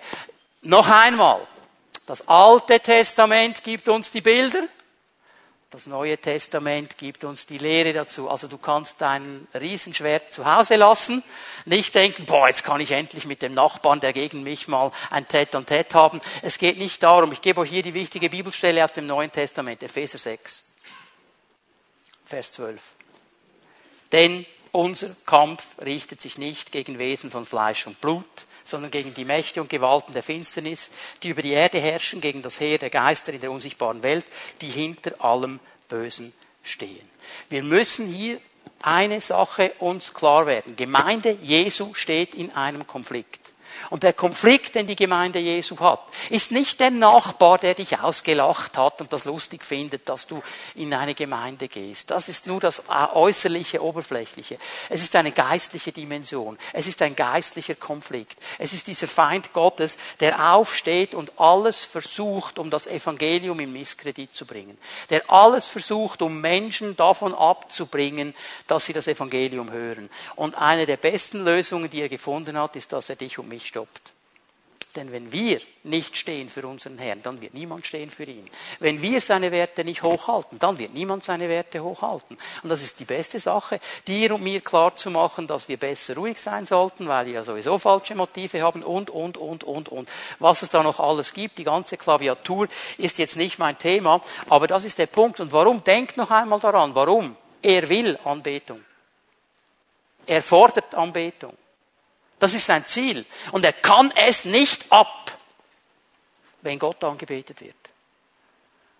[0.63, 1.45] Noch einmal.
[2.07, 4.69] Das Alte Testament gibt uns die Bilder.
[5.75, 8.31] Das Neue Testament gibt uns die Lehre dazu.
[8.31, 11.25] Also du kannst dein Riesenschwert zu Hause lassen,
[11.65, 15.27] nicht denken, boah, jetzt kann ich endlich mit dem Nachbarn, der gegen mich mal ein
[15.27, 16.21] an Tête haben.
[16.43, 17.33] Es geht nicht darum.
[17.33, 20.63] Ich gebe euch hier die wichtige Bibelstelle aus dem Neuen Testament, Epheser 6,
[22.25, 22.81] Vers 12.
[24.13, 29.25] Denn unser Kampf richtet sich nicht gegen Wesen von Fleisch und Blut, sondern gegen die
[29.25, 30.91] Mächte und Gewalten der Finsternis,
[31.23, 34.25] die über die Erde herrschen, gegen das Heer der Geister in der unsichtbaren Welt,
[34.61, 37.09] die hinter allem Bösen stehen.
[37.51, 38.41] Wir müssen hier
[38.83, 40.77] eine Sache uns klar werden.
[40.77, 43.44] Gemeinde Jesu steht in einem Konflikt.
[43.91, 48.77] Und der Konflikt, den die Gemeinde Jesu hat, ist nicht der Nachbar, der dich ausgelacht
[48.77, 50.43] hat und das lustig findet, dass du
[50.75, 52.11] in eine Gemeinde gehst.
[52.11, 54.59] Das ist nur das äußerliche, oberflächliche.
[54.89, 56.59] Es ist eine geistliche Dimension.
[56.73, 58.39] Es ist ein geistlicher Konflikt.
[58.59, 64.33] Es ist dieser Feind Gottes, der aufsteht und alles versucht, um das Evangelium in Misskredit
[64.35, 64.79] zu bringen.
[65.11, 68.35] Der alles versucht, um Menschen davon abzubringen,
[68.67, 70.11] dass sie das Evangelium hören.
[70.37, 73.64] Und eine der besten Lösungen, die er gefunden hat, ist, dass er dich und mich
[73.67, 74.15] stoppt.
[74.97, 78.49] Denn wenn wir nicht stehen für unseren Herrn, dann wird niemand stehen für ihn.
[78.79, 82.39] Wenn wir seine Werte nicht hochhalten, dann wird niemand seine Werte hochhalten.
[82.63, 86.15] Und das ist die beste Sache, dir und mir klar zu machen, dass wir besser
[86.15, 90.09] ruhig sein sollten, weil wir ja sowieso falsche Motive haben und, und, und, und, und.
[90.39, 94.69] Was es da noch alles gibt, die ganze Klaviatur ist jetzt nicht mein Thema, aber
[94.69, 95.41] das ist der Punkt.
[95.41, 95.83] Und warum?
[95.83, 96.95] Denkt noch einmal daran.
[96.95, 97.37] Warum?
[97.63, 98.85] Er will Anbetung.
[100.27, 101.55] Er fordert Anbetung.
[102.39, 103.25] Das ist sein Ziel.
[103.53, 105.37] Und er kann es nicht ab,
[106.63, 107.75] wenn Gott angebetet wird.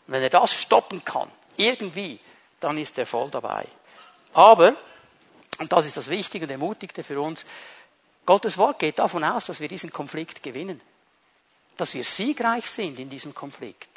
[0.07, 2.21] Und wenn er das stoppen kann, irgendwie,
[2.61, 3.67] dann ist er voll dabei.
[4.33, 4.75] Aber,
[5.59, 7.47] und das ist das Wichtige und Ermutigte für uns,
[8.27, 10.81] Gottes Wort geht davon aus, dass wir diesen Konflikt gewinnen.
[11.77, 13.89] Dass wir siegreich sind in diesem Konflikt.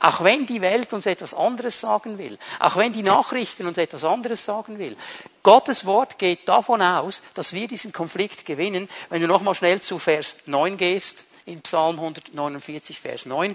[0.00, 4.04] Auch wenn die Welt uns etwas anderes sagen will, auch wenn die Nachrichten uns etwas
[4.04, 4.96] anderes sagen will.
[5.42, 8.88] Gottes Wort geht davon aus, dass wir diesen Konflikt gewinnen.
[9.08, 13.54] Wenn du nochmal schnell zu Vers 9 gehst, in Psalm 149, Vers 9.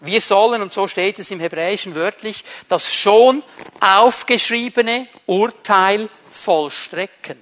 [0.00, 3.42] Wir sollen, und so steht es im Hebräischen wörtlich, das schon
[3.80, 7.40] aufgeschriebene Urteil vollstrecken.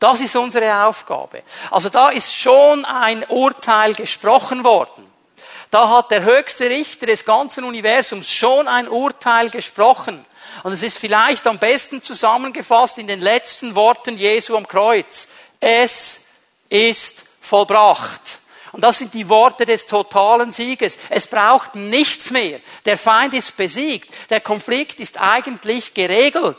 [0.00, 1.42] Das ist unsere Aufgabe.
[1.70, 5.06] Also da ist schon ein Urteil gesprochen worden.
[5.70, 10.24] Da hat der höchste Richter des ganzen Universums schon ein Urteil gesprochen.
[10.64, 15.28] Und es ist vielleicht am besten zusammengefasst in den letzten Worten Jesu am Kreuz.
[15.60, 16.22] Es
[16.70, 18.38] ist vollbracht.
[18.72, 20.96] Und das sind die Worte des totalen Sieges.
[21.10, 22.60] Es braucht nichts mehr.
[22.86, 24.10] Der Feind ist besiegt.
[24.30, 26.58] Der Konflikt ist eigentlich geregelt.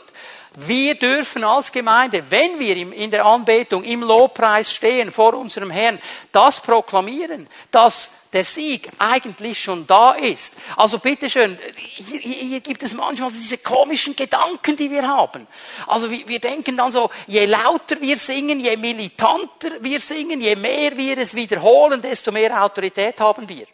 [0.54, 5.98] Wir dürfen als Gemeinde, wenn wir in der Anbetung, im Lobpreis stehen vor unserem Herrn,
[6.30, 10.54] das proklamieren, dass der Sieg eigentlich schon da ist.
[10.76, 15.46] Also bitteschön, hier, hier gibt es manchmal diese komischen Gedanken, die wir haben.
[15.86, 20.56] Also wir, wir denken dann so, je lauter wir singen, je militanter wir singen, je
[20.56, 23.66] mehr wir es wiederholen, desto mehr Autorität haben wir.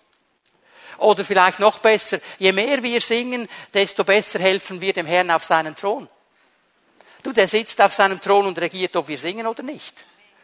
[0.98, 5.44] Oder vielleicht noch besser, je mehr wir singen, desto besser helfen wir dem Herrn auf
[5.44, 6.08] seinen Thron.
[7.28, 9.92] Du, der sitzt auf seinem Thron und regiert, ob wir singen oder nicht.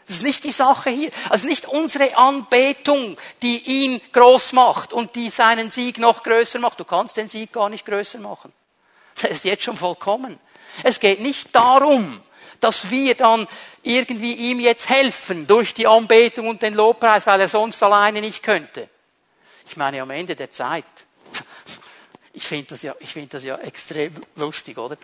[0.06, 1.10] Das ist nicht die Sache hier.
[1.30, 6.78] Also nicht unsere Anbetung, die ihn groß macht und die seinen Sieg noch größer macht.
[6.78, 8.52] Du kannst den Sieg gar nicht größer machen.
[9.22, 10.38] Der ist jetzt schon vollkommen.
[10.82, 12.20] Es geht nicht darum,
[12.60, 13.48] dass wir dann
[13.82, 18.42] irgendwie ihm jetzt helfen durch die Anbetung und den Lobpreis, weil er sonst alleine nicht
[18.42, 18.90] könnte.
[19.66, 20.84] Ich meine, am Ende der Zeit,
[22.34, 24.98] ich finde das ja, ich finde das ja extrem lustig, oder?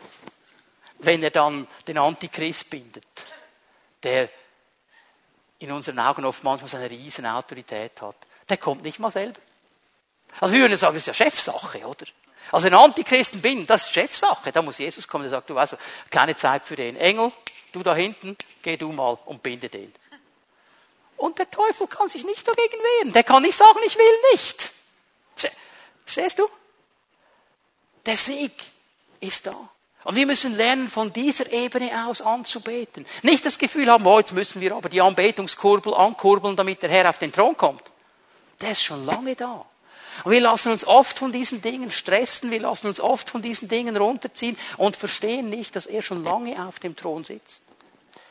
[1.03, 3.05] Wenn er dann den Antichrist bindet,
[4.03, 4.29] der
[5.59, 8.17] in unseren Augen oft manchmal eine riesen Autorität hat.
[8.49, 9.41] Der kommt nicht mal selber.
[10.41, 12.07] Also wir würden sagen, das ist ja Chefsache, oder?
[12.53, 14.53] Also ein Antichristen binden, das ist Chefsache.
[14.53, 15.77] Da muss Jesus kommen und sagt, du weißt,
[16.11, 17.33] keine Zeit für den Engel,
[17.73, 19.93] du da hinten, geh du mal und binde den.
[21.17, 23.13] Und der Teufel kann sich nicht dagegen wehren.
[23.13, 24.71] Der kann nicht sagen, ich will nicht.
[26.05, 26.49] Verstehst du?
[28.07, 28.53] Der Sieg
[29.21, 29.69] ist da.
[30.05, 33.05] Und wir müssen lernen, von dieser Ebene aus anzubeten.
[33.23, 37.11] Nicht das Gefühl haben, oh, jetzt müssen wir aber die Anbetungskurbel ankurbeln, damit der Herr
[37.11, 37.83] auf den Thron kommt.
[38.61, 39.65] Der ist schon lange da.
[40.25, 43.69] Und wir lassen uns oft von diesen Dingen stressen, wir lassen uns oft von diesen
[43.69, 47.63] Dingen runterziehen und verstehen nicht, dass er schon lange auf dem Thron sitzt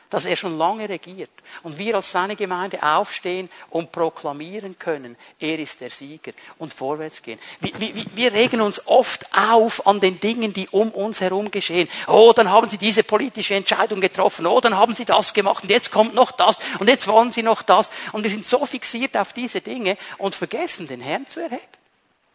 [0.09, 1.29] dass er schon lange regiert.
[1.61, 7.21] Und wir als seine Gemeinde aufstehen und proklamieren können, er ist der Sieger und vorwärts
[7.21, 7.39] gehen.
[7.59, 11.87] Wir, wir, wir regen uns oft auf an den Dingen, die um uns herum geschehen.
[12.07, 14.47] Oh, dann haben sie diese politische Entscheidung getroffen.
[14.47, 17.43] Oh, dann haben sie das gemacht und jetzt kommt noch das und jetzt wollen sie
[17.43, 17.91] noch das.
[18.11, 21.61] Und wir sind so fixiert auf diese Dinge und vergessen, den Herrn zu erheben.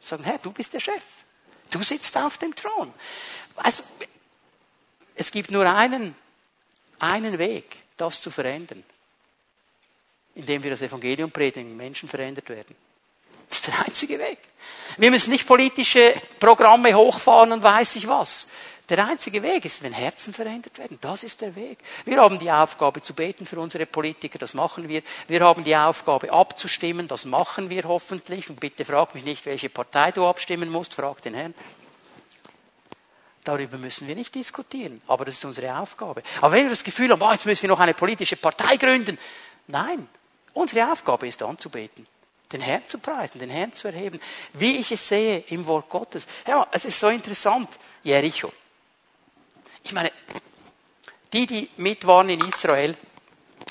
[0.01, 1.03] Sagen, Herr, du bist der Chef.
[1.70, 2.93] Du sitzt auf dem Thron.
[3.57, 3.83] Du,
[5.16, 6.14] es gibt nur einen
[6.99, 8.83] einen Weg, das zu verändern.
[10.35, 12.75] Indem wir das Evangelium predigen, Menschen verändert werden.
[13.49, 14.39] Das ist der einzige Weg.
[14.97, 18.49] Wir müssen nicht politische Programme hochfahren und weiß ich was.
[18.89, 20.99] Der einzige Weg ist, wenn Herzen verändert werden.
[21.01, 21.79] Das ist der Weg.
[22.05, 25.03] Wir haben die Aufgabe zu beten für unsere Politiker, das machen wir.
[25.27, 28.51] Wir haben die Aufgabe abzustimmen, das machen wir hoffentlich.
[28.51, 31.55] Und bitte frag mich nicht, welche Partei du abstimmen musst, frag den Herrn.
[33.45, 35.03] Darüber müssen wir nicht diskutieren.
[35.07, 36.23] Aber das ist unsere Aufgabe.
[36.41, 39.19] Aber wenn wir das Gefühl haben, oh, jetzt müssen wir noch eine politische Partei gründen.
[39.67, 40.09] Nein.
[40.55, 42.07] Unsere Aufgabe ist anzubeten.
[42.53, 44.21] Den Herrn zu preisen, den Herrn zu erheben.
[44.55, 46.27] Wie ich es sehe im Wort Gottes.
[46.47, 47.69] Ja, es ist so interessant.
[48.03, 48.51] Jericho.
[49.83, 50.11] Ich meine,
[51.33, 52.97] die, die mit waren in Israel,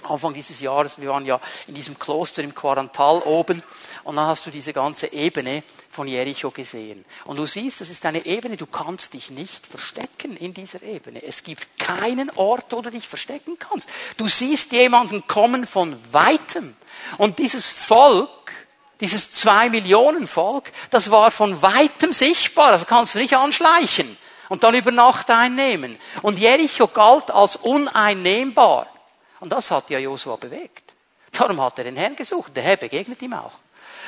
[0.06, 3.64] Anfang dieses Jahres, wir waren ja in diesem Kloster im Quarantal oben,
[4.04, 7.06] und dann hast du diese ganze Ebene von Jericho gesehen.
[7.26, 11.24] Und du siehst, das ist eine Ebene, du kannst dich nicht verstecken in dieser Ebene.
[11.24, 13.90] Es gibt keinen Ort, wo du dich verstecken kannst.
[14.18, 16.76] Du siehst jemanden kommen von weitem.
[17.18, 18.30] Und dieses Volk,
[19.00, 22.72] dieses zwei Millionen Volk, das war von weitem sichtbar.
[22.72, 24.18] Das kannst du nicht anschleichen
[24.50, 25.98] und dann über Nacht einnehmen.
[26.22, 28.88] Und Jericho galt als uneinnehmbar.
[29.44, 30.94] Und das hat ja Josua bewegt.
[31.34, 32.56] Darum hat er den Herrn gesucht.
[32.56, 33.52] Der Herr begegnet ihm auch.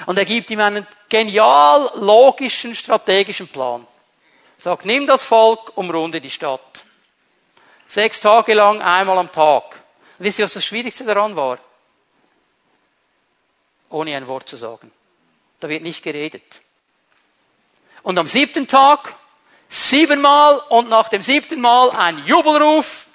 [0.05, 3.85] Und er gibt ihm einen genial logischen, strategischen Plan.
[4.57, 6.85] Sagt, nimm das Volk, umrunde die Stadt.
[7.85, 9.83] Sechs Tage lang, einmal am Tag.
[10.19, 11.59] Wisst ihr, was das Schwierigste daran war?
[13.89, 14.89] Ohne ein Wort zu sagen.
[15.59, 16.61] Da wird nicht geredet.
[18.03, 19.13] Und am siebten Tag
[19.67, 23.07] siebenmal und nach dem siebten Mal ein Jubelruf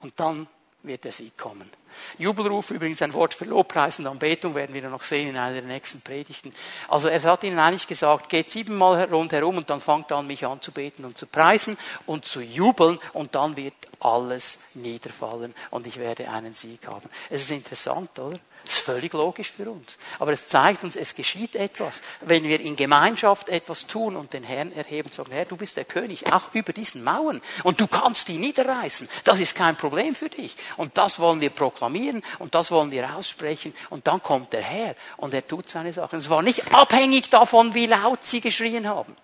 [0.00, 0.48] und dann
[0.86, 1.70] wird der Sieg kommen.
[2.18, 5.62] Jubelruf, übrigens ein Wort für Lobpreis und Anbetung, werden wir noch sehen in einer der
[5.62, 6.52] nächsten Predigten.
[6.88, 11.04] Also er hat ihnen eigentlich gesagt, geht siebenmal rundherum und dann fangt an, mich anzubeten
[11.04, 16.54] und zu preisen und zu jubeln und dann wird alles niederfallen und ich werde einen
[16.54, 17.08] Sieg haben.
[17.30, 18.38] Es ist interessant, oder?
[18.66, 19.96] Das ist völlig logisch für uns.
[20.18, 22.02] Aber es zeigt uns, es geschieht etwas.
[22.20, 25.84] Wenn wir in Gemeinschaft etwas tun und den Herrn erheben sagen, Herr, du bist der
[25.84, 27.40] König, auch über diesen Mauern.
[27.62, 29.08] Und du kannst die niederreißen.
[29.22, 30.56] Das ist kein Problem für dich.
[30.76, 33.72] Und das wollen wir proklamieren und das wollen wir aussprechen.
[33.88, 36.18] Und dann kommt der Herr und er tut seine Sachen.
[36.18, 39.16] Es war nicht abhängig davon, wie laut sie geschrien haben.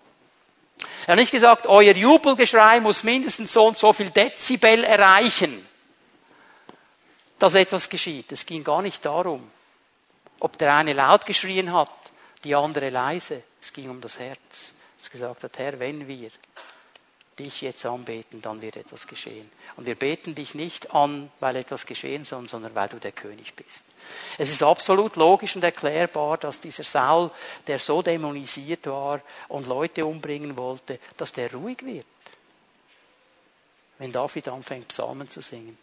[1.05, 5.67] Er hat nicht gesagt, euer Jubelgeschrei muss mindestens so und so viel Dezibel erreichen
[7.43, 8.31] dass etwas geschieht.
[8.31, 9.51] Es ging gar nicht darum,
[10.39, 11.89] ob der eine laut geschrien hat,
[12.45, 13.43] die andere leise.
[13.61, 14.71] Es ging um das Herz.
[14.97, 16.31] Es gesagt hat, Herr, wenn wir
[17.37, 19.51] dich jetzt anbeten, dann wird etwas geschehen.
[19.75, 23.53] Und wir beten dich nicht an, weil etwas geschehen soll, sondern weil du der König
[23.55, 23.83] bist.
[24.37, 27.29] Es ist absolut logisch und erklärbar, dass dieser Saul,
[27.67, 29.19] der so dämonisiert war
[29.49, 32.05] und Leute umbringen wollte, dass der ruhig wird.
[33.97, 35.77] Wenn David anfängt, Psalmen zu singen.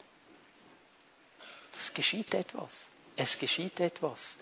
[1.79, 2.87] Es geschieht etwas.
[3.17, 4.37] Es geschieht etwas.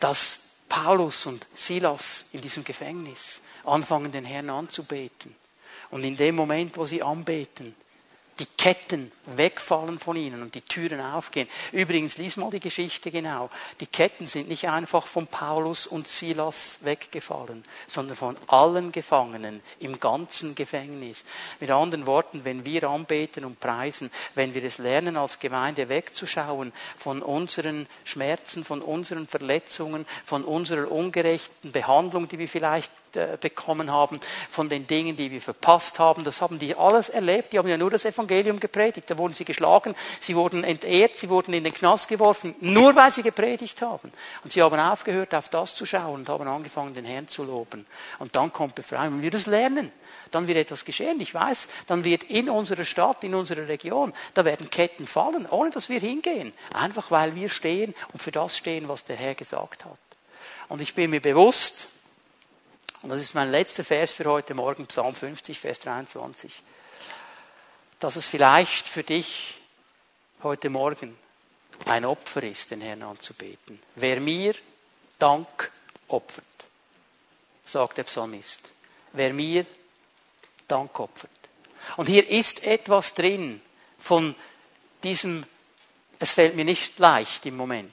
[0.00, 5.34] Dass Paulus und Silas in diesem Gefängnis anfangen, den Herrn anzubeten.
[5.90, 7.74] Und in dem Moment, wo sie anbeten,
[8.38, 11.48] die Ketten wegfallen von ihnen und die Türen aufgehen.
[11.72, 13.50] Übrigens, lies mal die Geschichte genau.
[13.80, 19.98] Die Ketten sind nicht einfach von Paulus und Silas weggefallen, sondern von allen Gefangenen im
[20.00, 21.24] ganzen Gefängnis.
[21.60, 26.72] Mit anderen Worten, wenn wir anbeten und preisen, wenn wir es lernen, als Gemeinde wegzuschauen
[26.96, 32.90] von unseren Schmerzen, von unseren Verletzungen, von unserer ungerechten Behandlung, die wir vielleicht
[33.40, 36.24] bekommen haben, von den Dingen, die wir verpasst haben.
[36.24, 37.52] Das haben die alles erlebt.
[37.52, 39.10] Die haben ja nur das Evangelium gepredigt.
[39.10, 43.12] Da wurden sie geschlagen, sie wurden entehrt, sie wurden in den Knast geworfen, nur weil
[43.12, 44.12] sie gepredigt haben.
[44.44, 47.86] Und sie haben aufgehört, auf das zu schauen und haben angefangen, den Herrn zu loben.
[48.18, 49.14] Und dann kommt Befreiung.
[49.14, 49.92] Wenn wir das lernen,
[50.30, 51.20] dann wird etwas geschehen.
[51.20, 55.70] Ich weiß, dann wird in unserer Stadt, in unserer Region, da werden Ketten fallen, ohne
[55.70, 56.52] dass wir hingehen.
[56.74, 59.98] Einfach weil wir stehen und für das stehen, was der Herr gesagt hat.
[60.68, 61.88] Und ich bin mir bewusst,
[63.08, 66.52] und das ist mein letzter Vers für heute Morgen, Psalm 50, Vers 23,
[68.00, 69.54] dass es vielleicht für dich
[70.42, 71.16] heute Morgen
[71.86, 73.80] ein Opfer ist, den Herrn anzubeten.
[73.94, 74.54] Wer mir
[75.18, 75.72] Dank
[76.08, 76.44] opfert.
[77.64, 78.72] sagt der Psalmist,
[79.14, 79.64] wer mir
[80.66, 81.30] Dank opfert.
[81.96, 83.62] Und hier ist etwas drin
[83.98, 84.34] von
[85.02, 85.46] diesem,
[86.18, 87.90] es fällt mir nicht leicht im Moment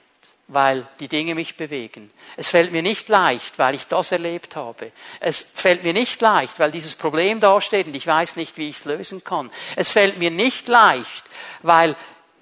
[0.48, 2.10] weil die Dinge mich bewegen.
[2.36, 4.92] Es fällt mir nicht leicht, weil ich das erlebt habe.
[5.18, 8.76] Es fällt mir nicht leicht, weil dieses Problem dasteht und ich weiß nicht, wie ich
[8.76, 9.50] es lösen kann.
[9.74, 11.24] Es fällt mir nicht leicht,
[11.62, 11.96] weil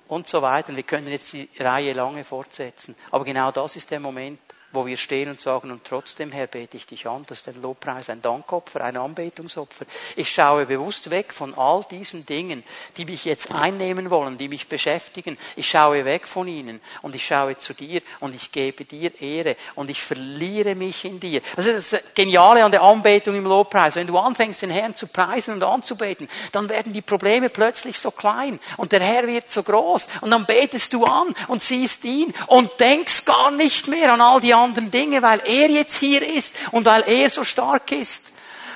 [0.09, 0.75] und so weiter.
[0.77, 2.95] Wir können jetzt die Reihe lange fortsetzen.
[3.11, 4.39] Aber genau das ist der Moment,
[4.75, 7.63] wo wir stehen und sagen, und trotzdem, Herr, bete ich dich an, das ist ein
[7.63, 9.87] Lobpreis, ein Dankopfer, ein Anbetungsopfer.
[10.17, 12.65] Ich schaue bewusst weg von all diesen Dingen,
[12.97, 15.39] die mich jetzt einnehmen wollen, die mich beschäftigen.
[15.57, 19.57] Ich schaue weg von ihnen und ich schaue zu dir und ich gebe dir Ehre
[19.77, 21.41] und ich verliere mich in dir.
[21.57, 23.95] Das ist das Geniale an der Anbetung im Lobpreis.
[23.95, 28.11] Wenn du anfängst, den Herrn zu preisen und anzubeten, dann werden die Probleme plötzlich so
[28.11, 32.35] klein und der Herr wird so groß und dann betest du an und siehst ihn
[32.49, 36.27] und denkst gar nicht mehr an all die anderen anderen Dinge, weil er jetzt hier
[36.27, 38.33] ist und weil er so stark ist.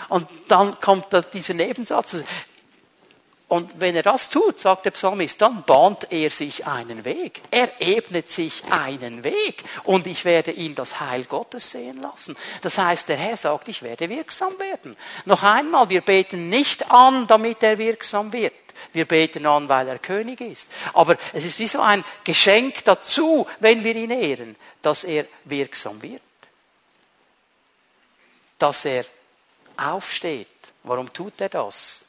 [0.08, 2.16] Und dann kommt dieser Nebensatz.
[3.48, 7.40] Und wenn er das tut, sagt der Psalmist, dann bahnt er sich einen Weg.
[7.50, 9.64] Er ebnet sich einen Weg.
[9.84, 12.36] Und ich werde ihn das Heil Gottes sehen lassen.
[12.60, 14.96] Das heißt, der Herr sagt, ich werde wirksam werden.
[15.24, 18.52] Noch einmal, wir beten nicht an, damit er wirksam wird.
[18.92, 20.70] Wir beten an, weil er König ist.
[20.94, 26.02] Aber es ist wie so ein Geschenk dazu, wenn wir ihn ehren, dass er wirksam
[26.02, 26.22] wird.
[28.58, 29.04] Dass er
[29.76, 30.48] aufsteht.
[30.82, 32.06] Warum tut er das?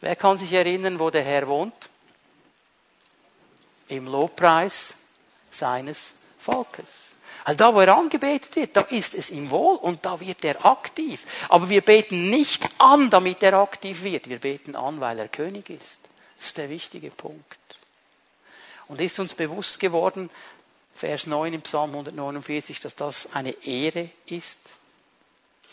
[0.00, 1.90] Wer kann sich erinnern, wo der Herr wohnt?
[3.88, 4.94] Im Lobpreis
[5.50, 6.86] seines Volkes.
[7.44, 10.66] Also da, wo er angebetet wird, da ist es ihm wohl und da wird er
[10.66, 11.24] aktiv.
[11.48, 14.28] Aber wir beten nicht an, damit er aktiv wird.
[14.28, 15.97] Wir beten an, weil er König ist.
[16.38, 17.58] Das ist der wichtige Punkt.
[18.86, 20.30] Und ist uns bewusst geworden,
[20.94, 24.60] Vers 9 im Psalm 149, dass das eine Ehre ist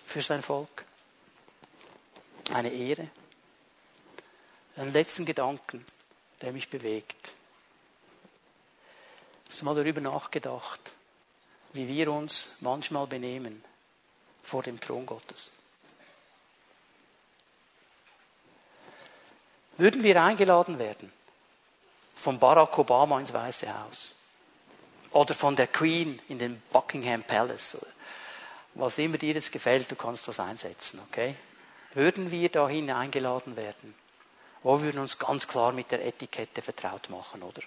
[0.06, 0.86] für sein Volk?
[2.52, 3.10] Eine Ehre.
[4.76, 5.86] Einen letzten Gedanken,
[6.42, 7.32] der mich bewegt.
[9.48, 10.82] Hast du mal darüber nachgedacht,
[11.74, 13.64] wie wir uns manchmal benehmen
[14.44, 15.52] vor dem Thron Gottes?
[19.78, 21.12] Würden wir eingeladen werden
[22.16, 24.16] von Barack Obama ins Weiße Haus
[25.12, 27.78] oder von der Queen in den Buckingham Palace,
[28.74, 31.36] was immer dir jetzt gefällt, du kannst was einsetzen, okay?
[31.94, 33.96] Würden wir dahin eingeladen werden,
[34.64, 37.62] wo wir uns ganz klar mit der Etikette vertraut machen, oder?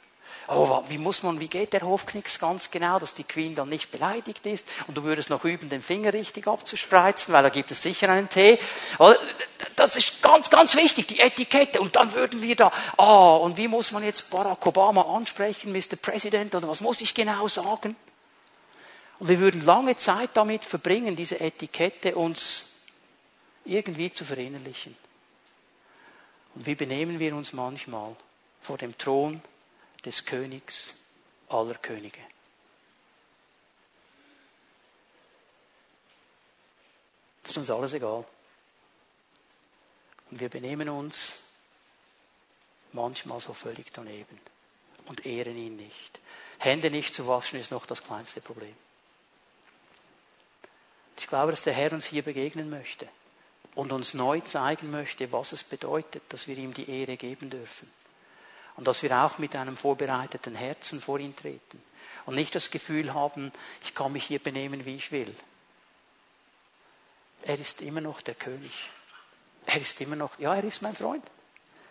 [0.51, 3.91] Oh, wie muss man, wie geht der Hofknicks ganz genau, dass die Queen dann nicht
[3.91, 7.83] beleidigt ist und du würdest noch üben, den Finger richtig abzuspreizen, weil da gibt es
[7.83, 8.59] sicher einen Tee.
[9.77, 11.81] Das ist ganz, ganz wichtig, die Etikette.
[11.81, 15.71] Und dann würden wir da, ah, oh, und wie muss man jetzt Barack Obama ansprechen,
[15.71, 15.97] Mr.
[16.01, 17.95] President, oder was muss ich genau sagen?
[19.19, 22.67] Und wir würden lange Zeit damit verbringen, diese Etikette uns
[23.67, 24.97] irgendwie zu verinnerlichen.
[26.55, 28.17] Und wie benehmen wir uns manchmal
[28.63, 29.43] vor dem Thron
[30.05, 30.95] des Königs
[31.49, 32.21] aller Könige.
[37.43, 38.25] Das ist uns alles egal.
[40.31, 41.41] Und wir benehmen uns
[42.93, 44.39] manchmal so völlig daneben
[45.07, 46.21] und ehren ihn nicht.
[46.59, 48.77] Hände nicht zu waschen ist noch das kleinste Problem.
[51.17, 53.09] Ich glaube, dass der Herr uns hier begegnen möchte
[53.75, 57.91] und uns neu zeigen möchte, was es bedeutet, dass wir ihm die Ehre geben dürfen.
[58.79, 61.83] Und dass wir auch mit einem vorbereiteten Herzen vor ihn treten.
[62.27, 63.51] Und nicht das Gefühl haben,
[63.83, 65.35] ich kann mich hier benehmen, wie ich will.
[67.43, 68.71] Er ist immer noch der König.
[69.67, 71.25] Er ist immer noch, ja, er ist mein Freund.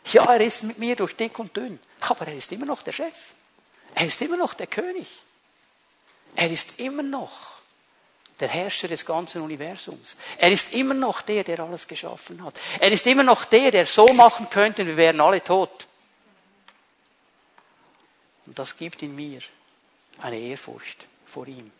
[0.06, 1.78] Ja, er ist mit mir durch dick und dünn.
[2.00, 3.34] Aber er ist immer noch der Chef.
[3.94, 5.08] Er ist immer noch der König.
[6.38, 7.58] Er ist immer noch
[8.40, 10.16] der Herrscher des ganzen Universums.
[10.38, 12.56] Er ist immer noch der, der alles geschaffen hat.
[12.80, 15.88] Er ist immer noch der, der so machen könnte, wir wären alle tot.
[18.48, 19.42] Und das gibt in mir
[20.20, 21.72] eine Ehrfurcht vor ihm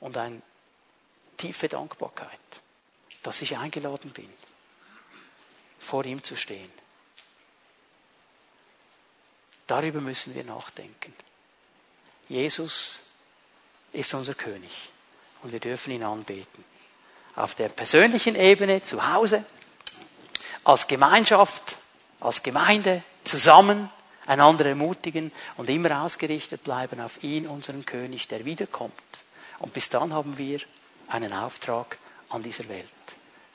[0.00, 0.42] und eine
[1.38, 2.28] tiefe Dankbarkeit,
[3.22, 4.32] dass ich eingeladen bin,
[5.80, 6.70] vor ihm zu stehen.
[9.66, 11.14] Darüber müssen wir nachdenken.
[12.28, 13.00] Jesus
[13.92, 14.90] ist unser König
[15.42, 16.64] und wir dürfen ihn anbeten.
[17.34, 19.44] Auf der persönlichen Ebene, zu Hause,
[20.64, 21.76] als Gemeinschaft,
[22.20, 23.90] als Gemeinde, zusammen
[24.26, 28.92] einander ermutigen und immer ausgerichtet bleiben auf ihn, unseren König, der wiederkommt.
[29.58, 30.60] Und bis dann haben wir
[31.08, 31.98] einen Auftrag
[32.30, 32.84] an dieser Welt,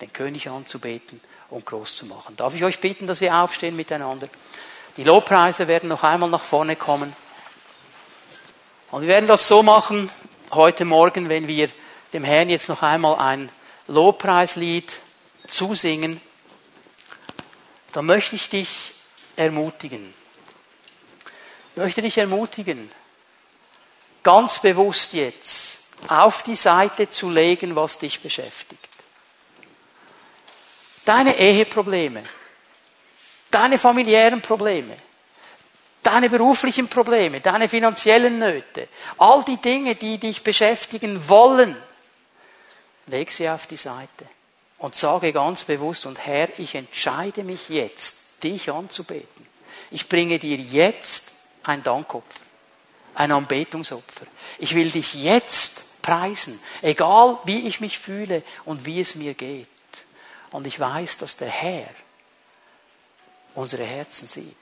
[0.01, 2.35] den König anzubeten und groß zu machen.
[2.35, 4.27] Darf ich euch bitten, dass wir aufstehen miteinander?
[4.97, 7.15] Die Lobpreise werden noch einmal nach vorne kommen.
[8.91, 10.09] Und wir werden das so machen,
[10.51, 11.69] heute Morgen, wenn wir
[12.13, 13.49] dem Herrn jetzt noch einmal ein
[13.87, 14.91] Lobpreislied
[15.47, 16.21] zusingen,
[17.91, 18.93] dann möchte ich dich
[19.35, 20.13] ermutigen.
[21.77, 22.89] Ich möchte dich ermutigen,
[24.23, 28.89] ganz bewusst jetzt auf die Seite zu legen, was dich beschäftigt.
[31.05, 32.23] Deine Eheprobleme,
[33.51, 34.97] deine familiären Probleme,
[36.01, 38.87] deine beruflichen Probleme, deine finanziellen Nöte,
[39.19, 41.77] all die Dinge, die dich beschäftigen wollen,
[43.05, 44.25] leg sie auf die Seite
[44.79, 49.45] und sage ganz bewusst, und Herr, ich entscheide mich jetzt, dich anzubeten.
[49.91, 51.36] Ich bringe dir jetzt
[51.67, 52.39] ein Dankopfer,
[53.15, 54.25] ein Anbetungsopfer.
[54.57, 59.67] Ich will dich jetzt preisen, egal wie ich mich fühle und wie es mir geht.
[60.51, 61.89] Und ich weiß, dass der Herr
[63.55, 64.55] unsere Herzen sieht.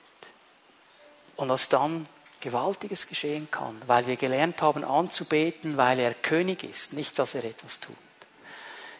[1.36, 2.08] Und dass dann
[2.40, 7.44] Gewaltiges geschehen kann, weil wir gelernt haben anzubeten, weil er König ist, nicht dass er
[7.44, 7.96] etwas tut.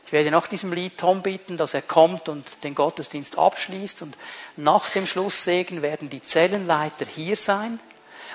[0.06, 4.16] Ich werde nach diesem Lied Tom bitten, dass er kommt und den Gottesdienst abschließt und
[4.56, 7.80] nach dem Schlusssegen werden die Zellenleiter hier sein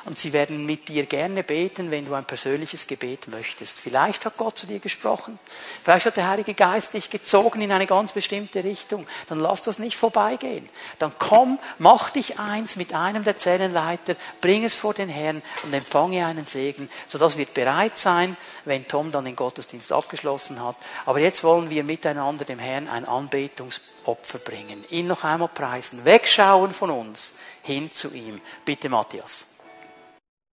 [0.06, 3.80] und sie werden mit dir gerne beten, wenn du ein persönliches Gebet möchtest.
[3.80, 5.38] Vielleicht hat Gott zu dir gesprochen.
[5.84, 9.06] Vielleicht hat der Heilige Geist dich gezogen in eine ganz bestimmte Richtung.
[9.28, 10.68] Dann lass das nicht vorbeigehen.
[10.98, 15.74] Dann komm, mach dich eins mit einem der Zellenleiter, bring es vor den Herrn und
[15.74, 18.36] empfange einen Segen, sodass wir bereit sein,
[18.66, 20.76] wenn Tom dann den Gottesdienst abgeschlossen hat.
[21.06, 24.84] Aber jetzt wollen wir miteinander dem Herrn ein Anbetungsopfer bringen.
[24.90, 26.06] Ihn noch einmal preisen.
[26.06, 27.34] Wegschauen von uns
[27.64, 28.42] hin zu ihm.
[28.66, 29.46] Bitte, Matthias.